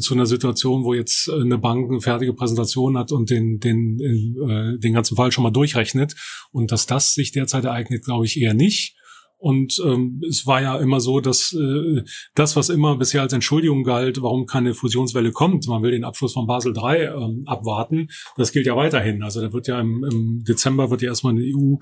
zu 0.00 0.14
einer 0.14 0.26
Situation, 0.26 0.84
wo 0.84 0.94
jetzt 0.94 1.28
eine 1.28 1.58
Bank 1.58 1.90
eine 1.90 2.00
fertige 2.00 2.32
Präsentation 2.32 2.96
hat 2.96 3.12
und 3.12 3.30
den, 3.30 3.58
den 3.58 3.83
den, 3.98 4.36
äh, 4.48 4.78
den 4.78 4.92
ganzen 4.92 5.16
Fall 5.16 5.32
schon 5.32 5.44
mal 5.44 5.50
durchrechnet. 5.50 6.14
Und 6.50 6.72
dass 6.72 6.86
das 6.86 7.14
sich 7.14 7.32
derzeit 7.32 7.64
ereignet, 7.64 8.04
glaube 8.04 8.26
ich 8.26 8.40
eher 8.40 8.54
nicht. 8.54 8.96
Und 9.44 9.78
ähm, 9.84 10.22
es 10.26 10.46
war 10.46 10.62
ja 10.62 10.78
immer 10.78 11.00
so, 11.00 11.20
dass 11.20 11.52
äh, 11.52 12.02
das, 12.34 12.56
was 12.56 12.70
immer 12.70 12.96
bisher 12.96 13.20
als 13.20 13.34
Entschuldigung 13.34 13.84
galt, 13.84 14.22
warum 14.22 14.46
keine 14.46 14.72
Fusionswelle 14.72 15.32
kommt, 15.32 15.68
man 15.68 15.82
will 15.82 15.90
den 15.90 16.04
Abschluss 16.04 16.32
von 16.32 16.46
Basel 16.46 16.72
III 16.74 17.08
ähm, 17.08 17.42
abwarten, 17.44 18.08
das 18.38 18.52
gilt 18.52 18.64
ja 18.64 18.74
weiterhin. 18.74 19.22
Also 19.22 19.42
da 19.42 19.52
wird 19.52 19.66
ja 19.66 19.78
im, 19.78 20.02
im 20.10 20.44
Dezember 20.48 20.90
wird 20.90 21.02
ja 21.02 21.10
erstmal 21.10 21.34
eine 21.34 21.42
EU 21.42 21.76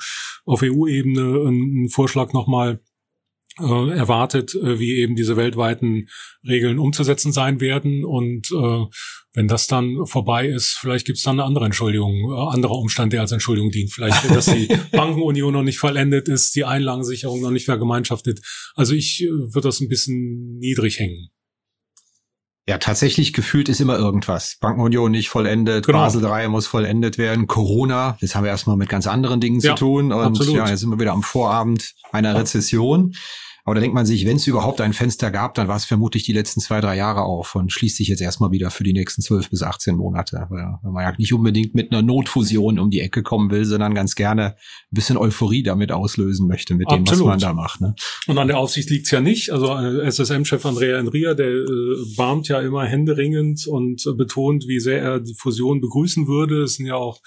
auf 0.45 0.63
EU-Ebene 0.65 1.49
ein 1.49 1.89
Vorschlag 1.89 2.33
nochmal 2.33 2.81
äh, 3.59 3.91
erwartet, 3.91 4.55
äh, 4.55 4.79
wie 4.79 4.97
eben 4.97 5.17
diese 5.17 5.37
weltweiten 5.37 6.09
Regeln 6.47 6.79
umzusetzen 6.79 7.33
sein 7.33 7.61
werden. 7.61 8.05
Und 8.05 8.51
äh, 8.51 8.85
wenn 9.35 9.49
das 9.49 9.67
dann 9.67 10.07
vorbei 10.07 10.49
ist, 10.49 10.77
vielleicht 10.81 11.07
gibt 11.07 11.19
es 11.19 11.25
dann 11.25 11.41
eine 11.41 11.45
andere 11.45 11.65
Entschuldigung, 11.67 12.33
äh, 12.33 12.55
anderer 12.55 12.77
Umstand, 12.77 13.13
der 13.13 13.21
als 13.21 13.33
Entschuldigung 13.33 13.71
dient. 13.71 13.93
Vielleicht, 13.93 14.29
dass 14.31 14.47
die 14.47 14.69
Bankenunion 14.93 15.53
noch 15.53 15.63
nicht 15.63 15.79
vollendet 15.79 16.29
ist, 16.29 16.55
die 16.55 16.65
Einlagensicherung 16.65 17.41
noch 17.41 17.51
nicht 17.51 17.67
vergemeinschaftet. 17.67 18.41
Also 18.75 18.95
ich 18.95 19.23
äh, 19.23 19.29
würde 19.29 19.69
das 19.69 19.81
ein 19.81 19.89
bisschen 19.89 20.59
niedrig 20.59 20.99
hängen. 20.99 21.29
Ja, 22.69 22.79
tatsächlich 22.79 23.33
gefühlt 23.33 23.69
ist 23.69 23.81
immer 23.81 23.99
irgendwas. 23.99 24.57
Bankenunion 24.61 25.11
nicht 25.11 25.29
vollendet, 25.29 25.87
genau. 25.87 25.99
Basel 25.99 26.23
3 26.23 26.47
muss 26.47 26.69
vollendet 26.69 27.19
werden, 27.19 27.49
Corona, 27.49 28.17
das 28.21 28.37
haben 28.37 28.45
wir 28.45 28.51
erstmal 28.51 28.77
mit 28.77 28.89
ganz 28.89 29.09
anderen 29.09 29.41
Dingen 29.41 29.59
ja, 29.61 29.75
zu 29.75 29.85
tun. 29.85 30.13
Und 30.13 30.23
absolut. 30.23 30.55
ja, 30.55 30.69
jetzt 30.69 30.81
sind 30.81 30.91
wir 30.91 31.01
wieder 31.01 31.13
am 31.13 31.25
Vorabend 31.25 31.95
einer 32.13 32.37
Rezession. 32.37 33.15
Aber 33.65 33.77
da 33.77 33.81
denkt 33.81 33.95
man 33.95 34.07
sich, 34.07 34.27
wenn 34.27 34.37
es 34.37 34.47
überhaupt 34.49 34.81
ein 34.81 34.93
Fenster 34.93 35.31
gab, 35.31 35.55
dann 35.55 35.69
war 35.69 35.77
es 35.77 35.85
vermutlich 35.85 36.25
die 36.25 36.33
letzten 36.33 36.61
zwei, 36.61 36.81
drei 36.81 36.97
Jahre 36.97 37.23
auf 37.23 37.55
und 37.55 37.73
schließt 37.73 37.97
sich 37.97 38.09
jetzt 38.09 38.21
erstmal 38.21 38.51
wieder 38.51 38.71
für 38.71 38.83
die 38.83 38.93
nächsten 38.93 39.23
zwölf 39.23 39.51
bis 39.51 39.63
18 39.63 39.95
Monate. 39.95 40.47
Weil 40.51 40.79
man 40.83 41.05
ja 41.05 41.13
nicht 41.17 41.33
unbedingt 41.33 41.75
mit 41.75 41.93
einer 41.93 42.03
Notfusion 42.03 42.81
um 42.81 42.91
die 42.91 43.01
Ecke 43.01 43.23
kommen 43.23 43.51
will, 43.51 43.65
sondern 43.65 43.95
ganz 43.95 44.17
gerne 44.17 44.55
ein 44.55 44.55
bisschen 44.91 45.17
Euphorie 45.17 45.63
damit 45.63 45.93
auslösen 45.93 46.49
möchte 46.49 46.75
mit 46.75 46.91
dem, 46.91 47.03
Absolut. 47.03 47.27
was 47.27 47.31
man 47.31 47.39
da 47.39 47.53
macht. 47.53 47.81
Ne? 47.81 47.95
Und 48.27 48.39
an 48.39 48.49
der 48.49 48.59
Aufsicht 48.59 48.91
liegt's 48.91 49.13
ja 49.13 49.21
nicht. 49.21 49.51
Also 49.51 49.77
äh, 49.77 50.11
SSM-Chef 50.11 50.67
Andrea 50.67 50.99
Enria, 50.99 51.35
der 51.35 51.49
äh, 51.49 52.43
ja 52.45 52.61
immer 52.61 52.85
händeringend 52.85 53.67
und 53.69 54.05
äh, 54.07 54.13
betont, 54.13 54.67
wie 54.67 54.81
sehr 54.81 55.01
er 55.01 55.21
die 55.21 55.35
Fusion 55.35 55.81
begrüßen 55.81 56.27
würde. 56.27 56.63
Es 56.63 56.75
sind 56.75 56.87
ja 56.87 56.97
auch 56.97 57.21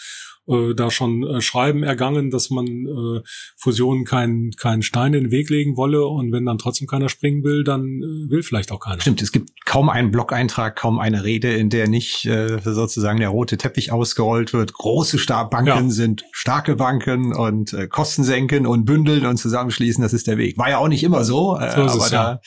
äh, 0.48 0.74
da 0.76 0.92
schon 0.92 1.24
äh, 1.24 1.42
Schreiben 1.42 1.84
ergangen, 1.84 2.30
dass 2.30 2.50
man 2.50 2.66
äh, 2.68 3.22
Fusionen 3.58 4.06
keinen 4.06 4.52
keinen 4.52 4.82
Stein 4.82 5.14
in 5.14 5.26
den 5.26 5.32
Weg 5.32 5.50
legen 5.50 5.78
wolle 5.78 6.06
und 6.06 6.32
wenn 6.32 6.46
dann 6.46 6.58
trotzdem 6.58 6.88
keiner 6.88 7.10
springen 7.10 7.44
will, 7.44 7.64
dann 7.64 8.02
äh, 8.02 8.30
will 8.30 8.44
vielleicht 8.44 8.72
auch 8.72 8.80
keiner. 8.80 9.02
Stimmt, 9.02 9.22
es 9.22 9.32
gibt 9.32 9.66
kaum 9.66 9.90
einen 9.90 10.12
Blog-Eintrag, 10.12 10.76
kaum 10.76 11.00
eine 11.00 11.24
Rede, 11.24 11.54
in 11.54 11.70
der 11.70 11.88
nicht 11.88 12.26
äh, 12.26 12.60
sozusagen 12.62 13.20
der 13.20 13.30
rote 13.30 13.58
Teppich 13.58 13.92
ausgerollt 13.92 14.54
wird. 14.54 14.74
Große 14.74 15.18
Banken 15.50 15.68
ja. 15.68 15.90
sind 15.90 16.24
starke 16.32 16.76
Banken 16.76 17.36
und 17.36 17.74
äh, 17.74 17.88
Kosten 17.88 18.24
senken 18.24 18.66
und 18.66 18.86
bündeln 18.86 19.26
und 19.26 19.38
zusammenschließen, 19.38 20.02
das 20.02 20.14
ist 20.14 20.28
der 20.28 20.38
Weg. 20.38 20.58
War 20.58 20.70
ja 20.70 20.78
auch 20.78 20.88
nicht 20.88 21.04
immer 21.04 21.24
so, 21.24 21.58
äh, 21.58 21.72
so 21.72 21.82
aber 21.82 22.04
es, 22.04 22.10
da 22.10 22.32
ja 22.34 22.40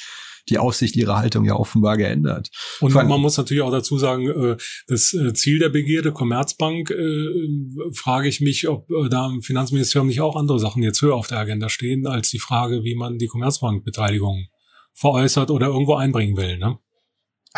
die 0.51 0.59
Aufsicht 0.59 0.97
ihre 0.97 1.17
Haltung 1.17 1.45
ja 1.45 1.55
offenbar 1.55 1.97
geändert. 1.97 2.51
Und 2.81 2.93
Vor 2.93 3.05
man 3.05 3.21
muss 3.21 3.37
natürlich 3.37 3.63
auch 3.63 3.71
dazu 3.71 3.99
sagen, 3.99 4.29
äh, 4.29 4.57
das 4.87 5.15
äh, 5.15 5.33
Ziel 5.35 5.59
der 5.59 5.69
Begierde 5.69 6.13
Commerzbank, 6.13 6.91
äh, 6.91 7.29
frage 7.95 8.29
ich 8.29 8.41
mich, 8.41 8.69
ob 8.69 8.89
da 9.11 9.27
im 9.27 9.43
Finanzministerium 9.43 10.09
nicht 10.09 10.21
auch 10.21 10.37
andere 10.37 10.59
Sachen 10.59 10.83
jetzt 10.83 11.01
höher 11.03 11.15
auf 11.15 11.27
der 11.27 11.39
Agenda 11.39 11.69
stehen, 11.69 12.07
als 12.07 12.31
die 12.31 12.39
Frage, 12.39 12.85
wie 12.85 12.95
man 12.95 13.19
die 13.19 13.27
Commerzbankbeteiligung 13.27 14.47
veräußert 14.95 15.51
oder 15.51 15.69
irgendwo 15.69 15.95
einbringen 15.95 16.37
will. 16.37 16.59
Ne? 16.59 16.79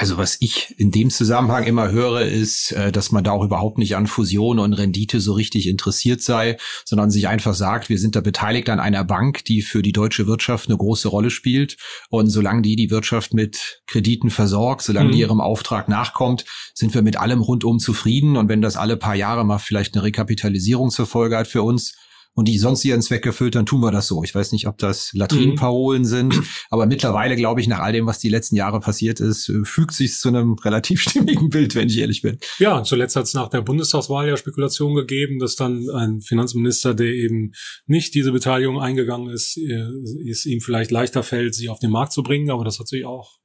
Also 0.01 0.17
was 0.17 0.39
ich 0.41 0.75
in 0.79 0.91
dem 0.91 1.11
Zusammenhang 1.11 1.65
immer 1.65 1.91
höre, 1.91 2.23
ist, 2.23 2.73
äh, 2.73 2.91
dass 2.91 3.13
man 3.13 3.23
da 3.23 3.33
auch 3.33 3.45
überhaupt 3.45 3.77
nicht 3.77 3.97
an 3.97 4.07
Fusion 4.07 4.59
und 4.59 4.73
Rendite 4.73 5.21
so 5.21 5.35
richtig 5.35 5.69
interessiert 5.69 6.23
sei, 6.23 6.57
sondern 6.87 7.11
sich 7.11 7.29
einfach 7.29 7.53
sagt, 7.53 7.91
wir 7.91 7.99
sind 7.99 8.17
da 8.17 8.23
beteiligt 8.23 8.71
an 8.71 8.81
einer 8.81 9.05
Bank, 9.05 9.45
die 9.45 9.61
für 9.61 9.83
die 9.83 9.93
deutsche 9.93 10.27
Wirtschaft 10.27 10.71
eine 10.71 10.79
große 10.79 11.09
Rolle 11.09 11.29
spielt. 11.29 11.77
Und 12.09 12.31
solange 12.31 12.63
die 12.63 12.77
die 12.77 12.91
Wirtschaft 12.91 13.35
mit 13.35 13.83
Krediten 13.87 14.31
versorgt, 14.31 14.81
solange 14.81 15.09
mhm. 15.09 15.13
die 15.13 15.21
ihrem 15.21 15.43
Auftrag 15.43 15.91
nachkommt, 15.91 16.47
sind 16.73 16.95
wir 16.95 17.03
mit 17.03 17.19
allem 17.19 17.43
rundum 17.43 17.79
zufrieden. 17.79 18.39
Und 18.39 18.49
wenn 18.49 18.63
das 18.63 18.79
alle 18.79 18.97
paar 18.97 19.17
Jahre 19.17 19.45
mal 19.45 19.59
vielleicht 19.59 19.95
eine 19.95 20.05
Rekapitalisierung 20.05 20.89
zur 20.89 21.05
Folge 21.05 21.37
hat 21.37 21.47
für 21.47 21.63
uns, 21.63 21.93
und 22.35 22.49
die 22.49 22.59
sonst 22.59 22.85
ihren 22.85 23.03
Zweck 23.03 23.27
erfüllt, 23.27 23.55
dann 23.55 23.67
tun 23.67 23.81
wir 23.81 23.91
das 23.91 24.07
so. 24.07 24.23
Ich 24.23 24.35
weiß 24.35 24.53
nicht, 24.53 24.67
ob 24.67 24.79
das 24.79 25.11
Latrinenparolen 25.13 26.03
mhm. 26.03 26.07
sind, 26.07 26.41
aber 26.71 26.87
mittlerweile 26.87 27.37
glaube 27.37 27.61
ich, 27.61 27.69
nach 27.69 27.81
all 27.81 27.93
dem, 27.93 28.07
was 28.07 28.19
die 28.19 28.29
letzten 28.29 28.57
Jahre 28.57 28.81
passiert 28.81 29.21
ist, 29.21 29.49
äh, 29.49 29.65
fügt 29.65 29.93
sich 29.93 30.17
zu 30.17 30.29
einem 30.29 30.55
relativ 30.55 31.01
stimmigen 31.09 31.51
Bild, 31.51 31.75
wenn 31.75 31.89
ich 31.89 31.99
ehrlich 31.99 32.23
bin. 32.23 32.39
Ja, 32.59 32.83
zuletzt 32.83 33.17
hat 33.17 33.25
es 33.25 33.35
nach 33.35 33.49
der 33.49 33.63
Bundestagswahl 33.63 34.29
ja 34.29 34.37
Spekulationen 34.37 34.97
gegeben, 34.97 35.39
dass 35.39 35.57
dann 35.57 35.89
ein 35.91 36.21
Finanzminister, 36.21 36.95
der 36.95 37.13
eben 37.13 37.53
nicht 37.87 38.15
diese 38.15 38.33
Beteiligung 38.33 38.81
eingegangen 38.81 39.31
ist, 39.31 39.57
äh, 39.57 40.31
es 40.31 40.47
ihm 40.47 40.61
vielleicht 40.61 40.91
leichter 40.91 41.23
fällt, 41.23 41.55
sie 41.55 41.69
auf 41.69 41.79
den 41.79 41.91
Markt 41.91 42.13
zu 42.13 42.23
bringen, 42.23 42.51
aber 42.51 42.65
das 42.65 42.79
hat 42.79 42.89
sich 42.89 43.05
auch 43.05 43.40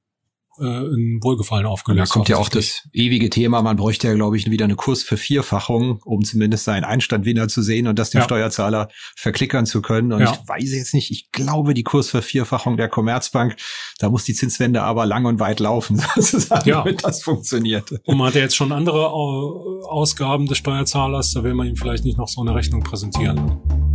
äh, 0.60 0.64
ein 0.64 1.20
Wohlgefallen 1.22 1.66
aufgelöst. 1.66 2.12
Da 2.12 2.14
kommt 2.14 2.30
ja 2.30 2.38
auch 2.38 2.50
das 2.50 2.88
ewige 2.94 3.30
Thema, 3.30 3.62
man 3.62 3.78
bräuchte 3.78 4.08
ja, 4.08 4.14
glaube 4.14 4.38
ich, 4.38 4.50
wieder 4.50 4.66
eine 4.66 4.76
Kursvervierfachung, 4.76 6.00
um 6.04 6.24
zumindest 6.24 6.66
seinen 6.66 6.84
Einstand 6.84 7.26
wieder 7.26 7.48
zu 7.48 7.62
sehen 7.62 7.88
und 7.88 8.00
das 8.00 8.12
dem 8.12 8.20
ja. 8.20 8.26
Steuerzahler 8.26 8.90
verklickern 9.16 9.66
zu 9.66 9.82
können. 9.82 10.14
Und 10.14 10.22
ja. 10.22 10.32
ich 10.32 10.48
weiß 10.48 10.72
jetzt 10.74 10.94
nicht, 10.94 11.12
ich 11.12 11.32
glaube, 11.32 11.74
die 11.74 11.84
Kursvervierfachung 11.84 12.78
der 12.78 12.90
Commerzbank, 12.90 13.56
da 14.00 14.10
muss 14.10 14.24
die 14.24 14.34
Zinswende 14.34 14.84
aber 14.84 15.06
lang 15.06 15.26
und 15.26 15.40
weit 15.40 15.60
laufen, 15.60 15.98
sozusagen, 16.16 16.68
ja. 16.70 16.84
damit 16.84 17.04
das 17.04 17.24
funktioniert. 17.24 17.92
Und 18.06 18.18
man 18.18 18.28
hat 18.28 18.36
ja 18.36 18.42
jetzt 18.42 18.56
schon 18.56 18.72
andere 18.72 19.10
Ausgaben 19.10 20.46
des 20.46 20.58
Steuerzahlers, 20.58 21.32
da 21.34 21.44
will 21.44 21.54
man 21.54 21.68
ihm 21.68 21.76
vielleicht 21.76 22.06
nicht 22.06 22.18
noch 22.18 22.28
so 22.28 22.42
eine 22.42 22.56
Rechnung 22.56 22.82
präsentieren. 22.82 23.95